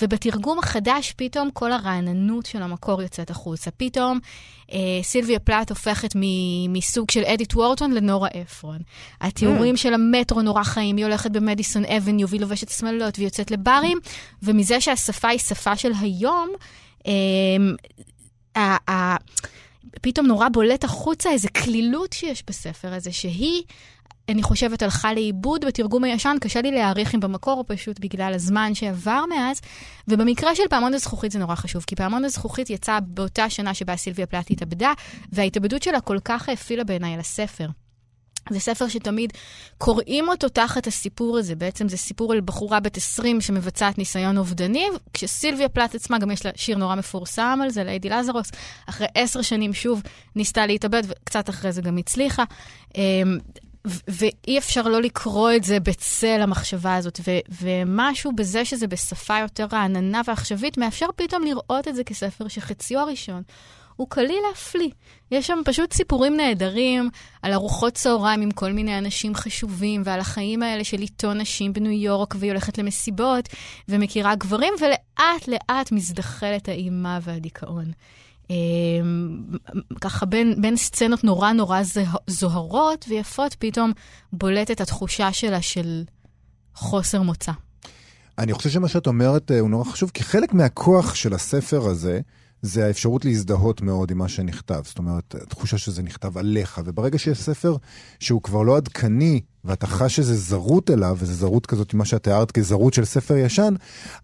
[0.02, 3.70] ובתרגום החדש פתאום כל הרעננות של המקור יוצאת החוצה.
[3.70, 4.18] פתאום
[5.02, 8.78] סילביה פלט הופכת מ- מסוג של אדית וורטון לנורה אפרון.
[9.20, 13.98] התיאורים של המטרו נורא חיים, היא הולכת במדיסון אבניו, והיא לובשת שמלות והיא יוצאת לברים,
[14.42, 16.48] ומזה שהשפה היא שפה של היום,
[17.06, 17.12] אה,
[18.62, 19.16] ה- ה-
[20.02, 23.62] פתאום נורא בולט החוצה איזה קלילות שיש בספר הזה, שהיא,
[24.28, 28.74] אני חושבת, הלכה לאיבוד בתרגום הישן, קשה לי להעריך אם במקור או פשוט בגלל הזמן
[28.74, 29.60] שעבר מאז.
[30.08, 34.26] ובמקרה של פעמון הזכוכית זה נורא חשוב, כי פעמון הזכוכית יצא באותה שנה שבה סילביה
[34.26, 34.92] פלט התאבדה,
[35.32, 37.68] וההתאבדות שלה כל כך האפילה בעיניי על הספר.
[38.50, 39.32] זה ספר שתמיד
[39.78, 41.54] קוראים אותו תחת הסיפור הזה.
[41.54, 46.46] בעצם זה סיפור על בחורה בת 20 שמבצעת ניסיון אובדני, כשסילביה פלט עצמה, גם יש
[46.46, 48.50] לה שיר נורא מפורסם על זה, ליידי לזרוס,
[48.88, 50.02] אחרי עשר שנים שוב
[50.36, 52.44] ניסתה להתאבד, וקצת אחרי זה גם הצליחה.
[54.08, 59.66] ואי אפשר לא לקרוא את זה בצל המחשבה הזאת, ו- ומשהו בזה שזה בשפה יותר
[59.72, 63.42] רעננה ועכשווית, מאפשר פתאום לראות את זה כספר שחציו הראשון
[63.96, 64.90] הוא קליל להפליא.
[65.30, 67.10] יש שם פשוט סיפורים נהדרים
[67.42, 71.92] על ארוחות צהריים עם כל מיני אנשים חשובים, ועל החיים האלה של עיתון נשים בניו
[71.92, 73.48] יורק, והיא הולכת למסיבות,
[73.88, 77.92] ומכירה גברים, ולאט לאט מזדחלת האימה והדיכאון.
[78.50, 79.42] אמ,
[80.00, 83.92] ככה בין, בין סצנות נורא נורא זוה- זוהרות ויפות, פתאום
[84.32, 86.02] בולטת התחושה שלה של
[86.74, 87.52] חוסר מוצא.
[88.38, 92.20] אני חושב שמה שאת אומרת אה, הוא נורא חשוב, כי חלק מהכוח של הספר הזה,
[92.62, 94.80] זה האפשרות להזדהות מאוד עם מה שנכתב.
[94.84, 97.76] זאת אומרת, התחושה שזה נכתב עליך, וברגע שיש ספר
[98.20, 102.50] שהוא כבר לא עדכני, ואתה חש שזה זרות אליו, וזה זרות כזאת, מה שאת תיארת
[102.50, 103.74] כזרות של ספר ישן,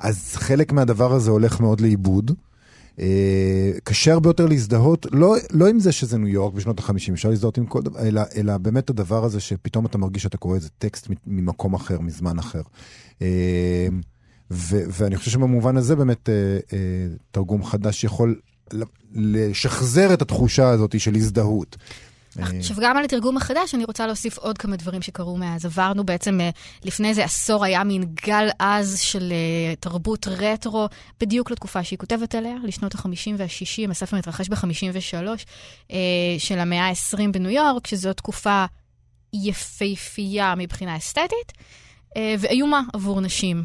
[0.00, 2.30] אז חלק מהדבר הזה הולך מאוד לאיבוד.
[2.98, 7.28] אה, קשה הרבה יותר להזדהות, לא, לא עם זה שזה ניו יורק בשנות ה-50, אפשר
[7.28, 10.68] להזדהות עם כל דבר, אלא, אלא באמת הדבר הזה שפתאום אתה מרגיש שאתה קורא איזה
[10.78, 12.62] טקסט ממקום אחר, מזמן אחר.
[13.22, 13.88] אה,
[14.50, 16.76] ו, ואני חושב שבמובן הזה באמת אה,
[17.30, 18.40] תרגום חדש יכול
[19.14, 21.76] לשחזר את התחושה הזאת של הזדהות.
[22.38, 25.64] עכשיו, גם על התרגום החדש, אני רוצה להוסיף עוד כמה דברים שקרו מאז.
[25.64, 26.50] עברנו בעצם, אה,
[26.84, 30.88] לפני איזה עשור היה מין גל עז של uh, תרבות רטרו,
[31.20, 35.14] בדיוק לתקופה שהיא כותבת עליה, לשנות ה-50 וה-60, הספר מתרחש ב-53,
[35.88, 35.92] uh,
[36.38, 38.64] של המאה ה-20 בניו יורק, שזו תקופה
[39.32, 41.52] יפהפייה מבחינה אסתטית,
[42.38, 43.64] ואיומה עבור נשים.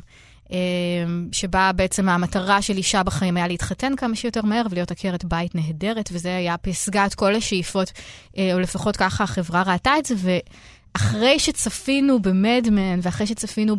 [0.52, 5.56] אמ, שבה בעצם המטרה של אישה בחיים היה להתחתן כמה שיותר מהר ולהיות עקרת בית
[5.56, 7.92] נהדרת, וזה היה פסגת כל השאיפות,
[8.38, 13.76] אה, או לפחות ככה החברה ראתה את זה, ואחרי שצפינו ב Mad Men, ואחרי שצפינו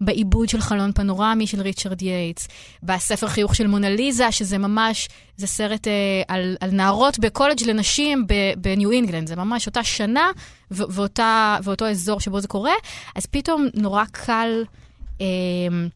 [0.00, 2.48] בעיבוד של חלון פנורמי של ריצ'רד יייטס,
[2.82, 5.92] בספר חיוך של מונליזה, שזה ממש, זה סרט אה,
[6.28, 8.26] על, על נערות בקולג' לנשים
[8.58, 10.30] בניו אינגלנד, זה ממש אותה שנה
[10.70, 12.74] ואותה, ואותו אזור שבו זה קורה,
[13.16, 14.64] אז פתאום נורא קל...
[15.24, 15.86] אה,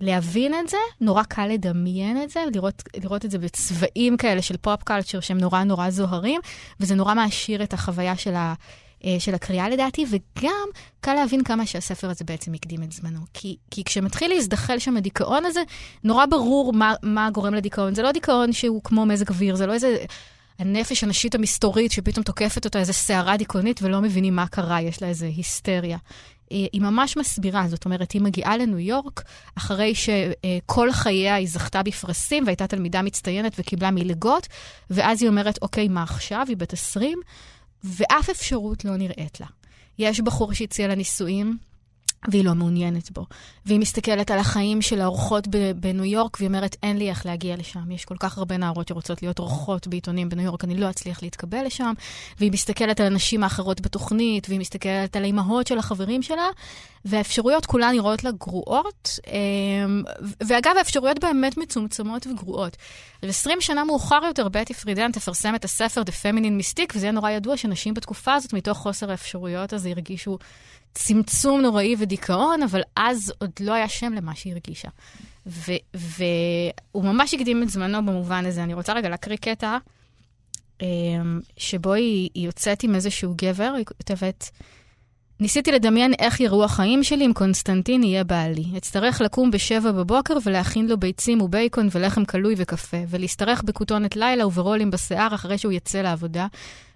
[0.00, 4.56] להבין את זה, נורא קל לדמיין את זה, לראות, לראות את זה בצבעים כאלה של
[4.56, 6.40] פופ קלצ'ר שהם נורא נורא זוהרים,
[6.80, 8.54] וזה נורא מעשיר את החוויה של, ה,
[9.04, 10.68] אה, של הקריאה לדעתי, וגם
[11.00, 13.20] קל להבין כמה שהספר הזה בעצם הקדים את זמנו.
[13.34, 15.60] כי, כי כשמתחיל להזדחל שם הדיכאון הזה,
[16.04, 17.94] נורא ברור מה, מה גורם לדיכאון.
[17.94, 19.96] זה לא דיכאון שהוא כמו מזג אוויר, זה לא איזה...
[20.58, 25.08] הנפש הנשית המסתורית שפתאום תוקפת אותה איזה סערה דיכאונית ולא מבינים מה קרה, יש לה
[25.08, 25.98] איזה היסטריה.
[26.50, 29.22] היא ממש מסבירה, זאת אומרת, היא מגיעה לניו יורק
[29.54, 34.46] אחרי שכל חייה היא זכתה בפרסים והייתה תלמידה מצטיינת וקיבלה מלגות,
[34.90, 36.44] ואז היא אומרת, אוקיי, מה עכשיו?
[36.48, 37.18] היא בת 20,
[37.84, 39.46] ואף אפשרות לא נראית לה.
[39.98, 41.58] יש בחור שהציע לה נישואים,
[42.28, 43.26] והיא לא מעוניינת בו.
[43.66, 47.90] והיא מסתכלת על החיים של האורחות בניו יורק, והיא אומרת, אין לי איך להגיע לשם.
[47.90, 51.66] יש כל כך הרבה נערות שרוצות להיות אורחות בעיתונים בניו יורק, אני לא אצליח להתקבל
[51.66, 51.92] לשם.
[52.38, 56.48] והיא מסתכלת על הנשים האחרות בתוכנית, והיא מסתכלת על האימהות של החברים שלה,
[57.04, 59.18] והאפשרויות כולן נראות לה גרועות.
[59.26, 60.02] אמ,
[60.46, 62.76] ואגב, האפשרויות באמת מצומצמות וגרועות.
[63.22, 67.30] ו-20 שנה מאוחר יותר, בטי פרידן תפרסם את הספר The Feminine Mystic, וזה יהיה נורא
[67.30, 70.38] ידוע שנשים בתקופה הזאת, מתוך חוסר האפשרויות הזה, הרגישו
[70.94, 74.88] צמצום נוראי ודיכאון, אבל אז עוד לא היה שם למה שהיא הרגישה.
[75.94, 78.62] והוא ממש הקדים את זמנו במובן הזה.
[78.62, 79.78] אני רוצה רגע להקריא קטע
[80.82, 84.50] אמ, שבו היא, היא יוצאת עם איזשהו גבר, היא כותבת,
[85.40, 88.64] ניסיתי לדמיין איך יראו החיים שלי אם קונסטנטין יהיה בעלי.
[88.76, 94.90] אצטרך לקום בשבע בבוקר ולהכין לו ביצים ובייקון ולחם קלוי וקפה, ולהשתרך בכותונת לילה וברולים
[94.90, 96.46] בשיער אחרי שהוא יצא לעבודה,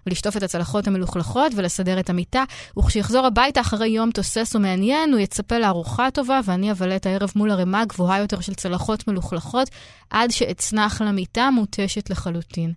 [0.07, 2.43] ולשטוף את הצלחות המלוכלכות ולסדר את המיטה,
[2.79, 7.51] וכשיחזור הביתה אחרי יום תוסס ומעניין, הוא יצפה לארוחה טובה, ואני אבלה את הערב מול
[7.51, 9.69] ערימה גבוהה יותר של צלחות מלוכלכות,
[10.09, 12.73] עד שאצנח למיטה מותשת לחלוטין.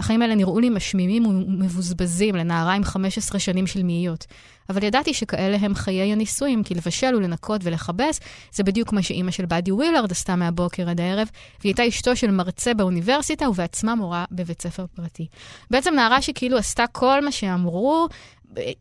[0.00, 4.26] החיים האלה נראו לי משמימים ומבוזבזים לנערה עם 15 שנים של מאיות.
[4.68, 8.20] אבל ידעתי שכאלה הם חיי הנישואים, כי לבשל ולנקות ולכבס,
[8.52, 11.28] זה בדיוק מה שאימא של באדי ווילארד עשתה מהבוקר עד הערב,
[11.60, 15.26] והיא הייתה אשתו של מרצה באוניברסיטה ובעצמה מורה בבית ספר פרטי.
[15.70, 18.08] בעצם נערה שכאילו עשתה כל מה שאמרו,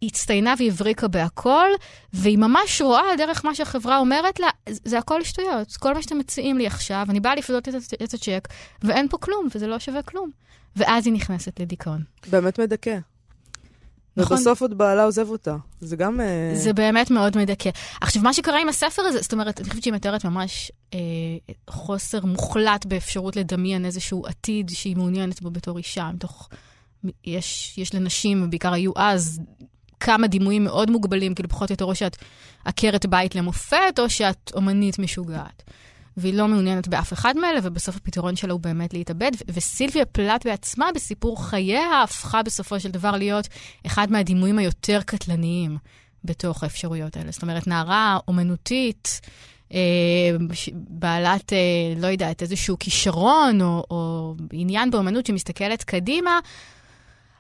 [0.04, 1.70] הצטיינה והבריקה בהכל,
[2.14, 6.58] והיא ממש רואה דרך מה שהחברה אומרת לה, זה הכל שטויות, כל מה שאתם מציעים
[6.58, 8.48] לי עכשיו, אני באה לפדות את, את הצ'ק,
[8.82, 10.43] ואין פה כלום, וזה לא שווה כלום.
[10.76, 12.04] ואז היא נכנסת לדיכאון.
[12.30, 12.98] באמת מדכא.
[14.18, 14.38] נכון.
[14.38, 15.56] ובסוף עוד בעלה עוזב אותה.
[15.82, 16.22] זה גם...
[16.22, 17.70] אה, זה באמת מאוד מדכא.
[18.02, 21.00] עכשיו, מה שקרה עם הספר הזה, זאת אומרת, אני חושבת שהיא מתארת ממש אה,
[21.70, 26.50] חוסר מוחלט באפשרות לדמיין איזשהו עתיד שהיא מעוניינת בו בתור אישה, מתוך...
[27.26, 29.42] יש, יש לנשים, בעיקר היו אז,
[30.00, 32.18] כמה דימויים מאוד מוגבלים, כאילו פחות או יותר או שאת
[32.66, 35.64] עקרת בית למופת, או שאת אומנית משוגעת.
[36.18, 39.32] והיא לא מעוניינת באף אחד מאלה, ובסוף הפתרון שלה הוא באמת להתאבד.
[39.48, 43.48] וסילביה פלט בעצמה, בסיפור חייה, הפכה בסופו של דבר להיות
[43.86, 45.78] אחד מהדימויים היותר קטלניים
[46.24, 47.32] בתוך האפשרויות האלה.
[47.32, 49.22] זאת אומרת, נערה אומנותית,
[49.74, 49.80] אה,
[50.74, 51.58] בעלת, אה,
[51.98, 56.40] לא יודעת, איזשהו כישרון או, או עניין באומנות שמסתכלת קדימה,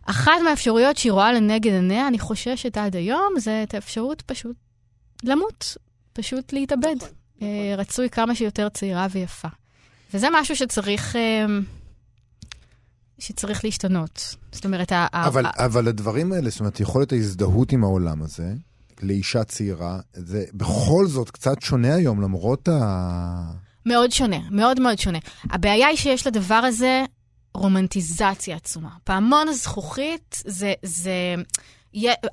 [0.05, 4.55] אחת מהאפשרויות שהיא רואה לנגד עיניה, אני חוששת עד היום, זה את האפשרות פשוט
[5.23, 5.77] למות,
[6.13, 6.95] פשוט להתאבד.
[6.97, 7.22] נכון.
[7.43, 9.47] אה, רצוי כמה שיותר צעירה ויפה.
[10.13, 11.15] וזה משהו שצריך...
[11.15, 11.45] אה,
[13.19, 14.35] שצריך להשתנות.
[14.51, 15.49] זאת אומרת, אבל, ה...
[15.65, 18.53] אבל הדברים האלה, זאת אומרת, יכולת ההזדהות עם העולם הזה,
[19.01, 23.51] לאישה צעירה, זה בכל זאת קצת שונה היום, למרות ה...
[23.85, 25.19] מאוד שונה, מאוד מאוד שונה.
[25.49, 27.03] הבעיה היא שיש לדבר הזה
[27.53, 28.89] רומנטיזציה עצומה.
[29.03, 31.35] פעמון הזכוכית זה, זה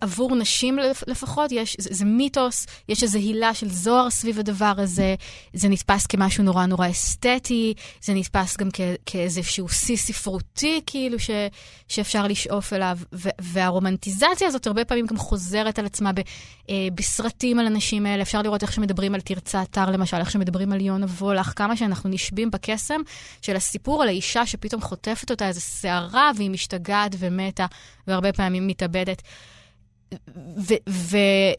[0.00, 5.14] עבור נשים לפחות, יש, זה, זה מיתוס, יש איזו הילה של זוהר סביב הדבר הזה,
[5.54, 11.30] זה נתפס כמשהו נורא נורא אסתטי, זה נתפס גם כ, כאיזשהו שיא ספרותי, כאילו, ש,
[11.88, 16.20] שאפשר לשאוף אליו, ו, והרומנטיזציה הזאת הרבה פעמים גם חוזרת על עצמה ב,
[16.70, 18.22] אה, בסרטים על הנשים האלה.
[18.22, 22.10] אפשר לראות איך שמדברים על תרצה אתר, למשל, איך שמדברים על יונה וולך, כמה שאנחנו
[22.10, 23.00] נשבים בקסם
[23.42, 27.66] של הסיפור על האישה שפתאום חוטפת אותה איזו שערה והיא משתגעת ומתה,
[28.06, 29.22] והרבה פעמים מתאבדת.
[30.86, 31.56] ואני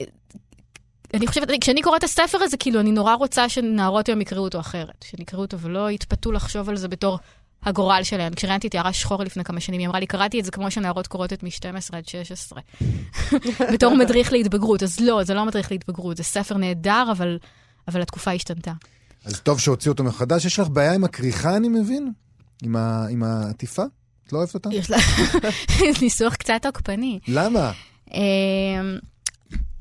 [1.28, 5.06] חושבת, כשאני קוראת את הספר הזה, כאילו, אני נורא רוצה שנערות היום יקראו אותו אחרת.
[5.10, 7.20] שנקראו אותו ולא יתפתו לחשוב על זה בתור
[7.64, 8.34] הגורל שלהן.
[8.36, 11.08] כשראיינתי את יערה שחור לפני כמה שנים, היא אמרה לי, קראתי את זה כמו שנערות
[11.08, 12.60] קוראות את מ-12 עד 16.
[13.74, 14.84] בתור מדריך להתבגרות.
[14.84, 17.38] אז לא, זה לא מדריך להתבגרות, זה ספר נהדר, אבל,
[17.88, 18.72] אבל התקופה השתנתה.
[19.26, 20.46] אז טוב שהוציאו אותו מחדש.
[20.46, 22.12] יש לך בעיה עם הכריכה, אני מבין?
[22.64, 23.06] עם, ה...
[23.10, 23.84] עם העטיפה?
[24.28, 24.70] את לא אוהבת אותה?
[24.74, 24.98] יש לה
[26.02, 27.20] ניסוח קצת עוקפני.
[27.28, 27.72] למה?
[28.14, 28.98] אמ,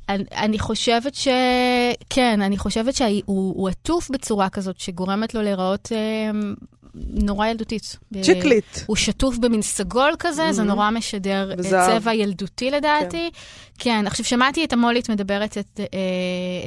[0.08, 1.28] אני, חושבת ש...
[2.10, 6.54] כן, אני חושבת שהוא עטוף בצורה כזאת שגורמת לו להיראות אמ,
[6.94, 7.96] נורא ילדותית.
[8.22, 8.84] צ'יקלית.
[8.86, 10.52] הוא שטוף במין סגול כזה, mm-hmm.
[10.52, 12.00] זה נורא משדר בזהב.
[12.00, 13.30] צבע ילדותי לדעתי.
[13.32, 13.40] כן.
[13.82, 15.86] כן, עכשיו שמעתי את המולית מדברת, את, אה,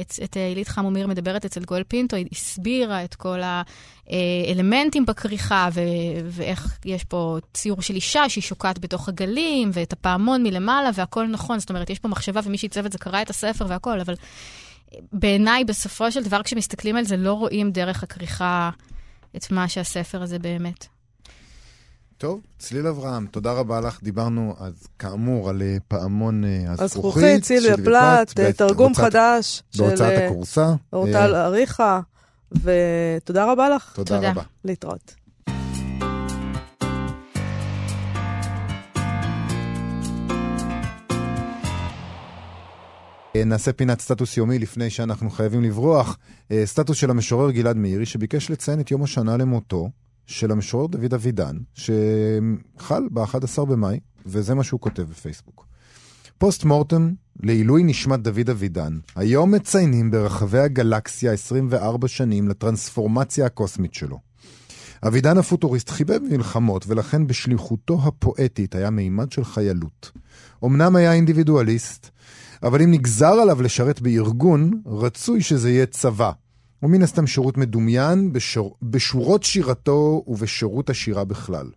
[0.00, 3.40] את, את עילית חמומיר מדברת אצל גואל פינטו, היא הסבירה את כל
[4.08, 5.80] האלמנטים בכריכה, ו,
[6.26, 11.58] ואיך יש פה ציור של אישה שהיא שוקעת בתוך הגלים, ואת הפעמון מלמעלה, והכל נכון.
[11.58, 14.14] זאת אומרת, יש פה מחשבה, ומי שעיצב את זה קרא את הספר והכל, אבל
[15.12, 18.70] בעיניי, בסופו של דבר, כשמסתכלים על זה, לא רואים דרך הכריכה
[19.36, 20.86] את מה שהספר הזה באמת.
[22.18, 24.02] טוב, צליל אברהם, תודה רבה לך.
[24.02, 26.82] דיברנו אז כאמור על אה, פעמון אה, הזכוכית.
[26.82, 29.62] הזכוכית, ציליה פלט, תרגום בהוצאת, חדש.
[29.76, 30.74] בהוצאת של הכורסה.
[30.92, 32.00] אורטל אה, אריכה,
[32.52, 33.92] ותודה רבה לך.
[33.94, 34.30] תודה, תודה.
[34.30, 34.42] רבה.
[34.64, 35.23] להתראות.
[43.36, 46.18] נעשה פינת סטטוס יומי לפני שאנחנו חייבים לברוח.
[46.50, 49.90] אה, סטטוס של המשורר גלעד מאירי, שביקש לציין את יום השנה למותו
[50.26, 55.66] של המשורר דוד אבידן, שחל ב-11 במאי, וזה מה שהוא כותב בפייסבוק.
[56.38, 57.12] פוסט מורטם
[57.42, 58.98] לעילוי נשמת דוד אבידן.
[59.16, 64.18] היום מציינים ברחבי הגלקסיה 24 שנים לטרנספורמציה הקוסמית שלו.
[65.06, 70.10] אבידן הפוטוריסט חיבב מלחמות, ולכן בשליחותו הפואטית היה מימד של חיילות.
[70.64, 72.10] אמנם היה אינדיבידואליסט,
[72.62, 76.30] אבל אם נגזר עליו לשרת בארגון, רצוי שזה יהיה צבא.
[76.82, 78.76] ומן הסתם שירות מדומיין בשור...
[78.82, 81.70] בשורות שירתו ובשירות השירה בכלל.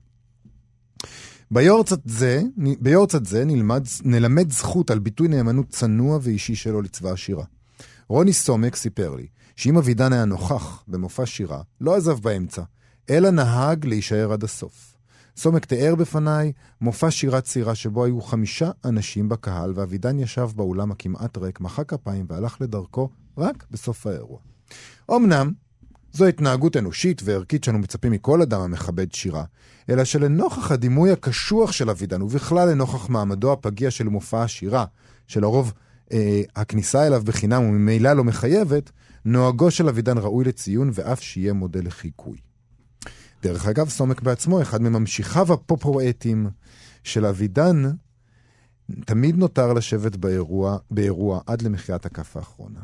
[1.51, 7.43] ביורצת זה, ביורצת זה נלמד, נלמד זכות על ביטוי נאמנות צנוע ואישי שלו לצבא השירה.
[8.07, 12.61] רוני סומק סיפר לי שאם אבידן היה נוכח במופע שירה, לא עזב באמצע,
[13.09, 14.97] אלא נהג להישאר עד הסוף.
[15.37, 16.51] סומק תיאר בפניי
[16.81, 22.25] מופע שירת צעירה שבו היו חמישה אנשים בקהל, ואבידן ישב באולם הכמעט ריק, מחא כפיים
[22.29, 24.39] והלך לדרכו רק בסוף האירוע.
[25.11, 25.51] אמנם,
[26.13, 29.43] זו התנהגות אנושית וערכית שאנו מצפים מכל אדם המכבד שירה,
[29.89, 34.85] אלא שלנוכח הדימוי הקשוח של אבידן, ובכלל לנוכח מעמדו הפגיע של מופע השירה,
[35.27, 35.73] שלרוב
[36.13, 38.91] אה, הכניסה אליו בחינם וממילא לא מחייבת,
[39.25, 42.46] נוהגו של אבידן ראוי לציון ואף שיהיה מודל לחיקוי.
[43.43, 46.49] דרך אגב, סומק בעצמו, אחד מממשיכיו הפופואטים
[47.03, 47.83] של אבידן,
[49.05, 52.79] תמיד נותר לשבת באירוע, באירוע עד למחיית הכף האחרונה.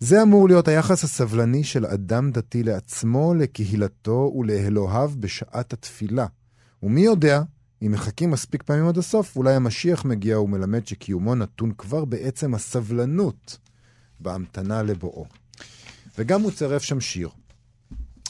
[0.00, 6.26] זה אמור להיות היחס הסבלני של אדם דתי לעצמו, לקהילתו ולאלוהיו בשעת התפילה.
[6.82, 7.42] ומי יודע,
[7.82, 13.58] אם מחכים מספיק פעמים עד הסוף, אולי המשיח מגיע ומלמד שקיומו נתון כבר בעצם הסבלנות
[14.20, 15.26] בהמתנה לבואו.
[16.18, 17.28] וגם הוא צירף שם שיר.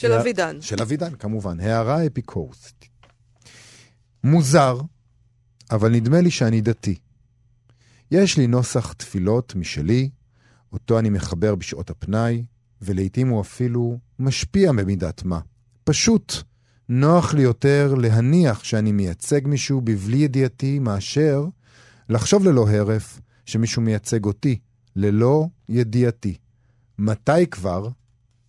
[0.01, 0.61] של אבידן.
[0.61, 1.61] של אבידן, כמובן.
[1.61, 2.89] הערה אפיקורסית.
[4.25, 4.81] מוזר,
[5.71, 6.95] אבל נדמה לי שאני דתי.
[8.11, 10.11] יש לי נוסח תפילות משלי,
[10.73, 12.45] אותו אני מחבר בשעות הפנאי,
[12.83, 15.41] ולעיתים הוא אפילו משפיע במידת מה.
[15.85, 16.33] פשוט,
[16.89, 21.45] נוח לי יותר להניח שאני מייצג מישהו בבלי ידיעתי מאשר
[22.09, 24.59] לחשוב ללא הרף שמישהו מייצג אותי
[24.97, 26.37] ללא ידיעתי.
[26.99, 27.89] מתי כבר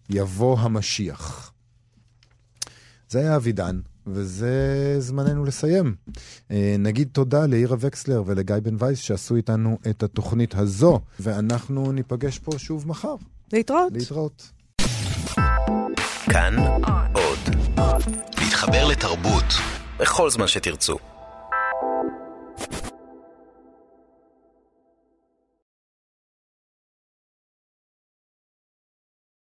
[0.09, 1.53] יבוא המשיח.
[3.09, 5.95] זה היה אבידן, וזה זמננו לסיים.
[6.51, 12.39] אה, נגיד תודה לאירה וקסלר ולגיא בן וייס שעשו איתנו את התוכנית הזו, ואנחנו ניפגש
[12.39, 13.15] פה שוב מחר.
[13.53, 13.93] להתראות.
[13.93, 14.51] להתראות.
[16.29, 16.55] כאן
[17.13, 17.55] עוד.
[18.39, 19.53] להתחבר לתרבות
[19.99, 20.97] בכל זמן שתרצו.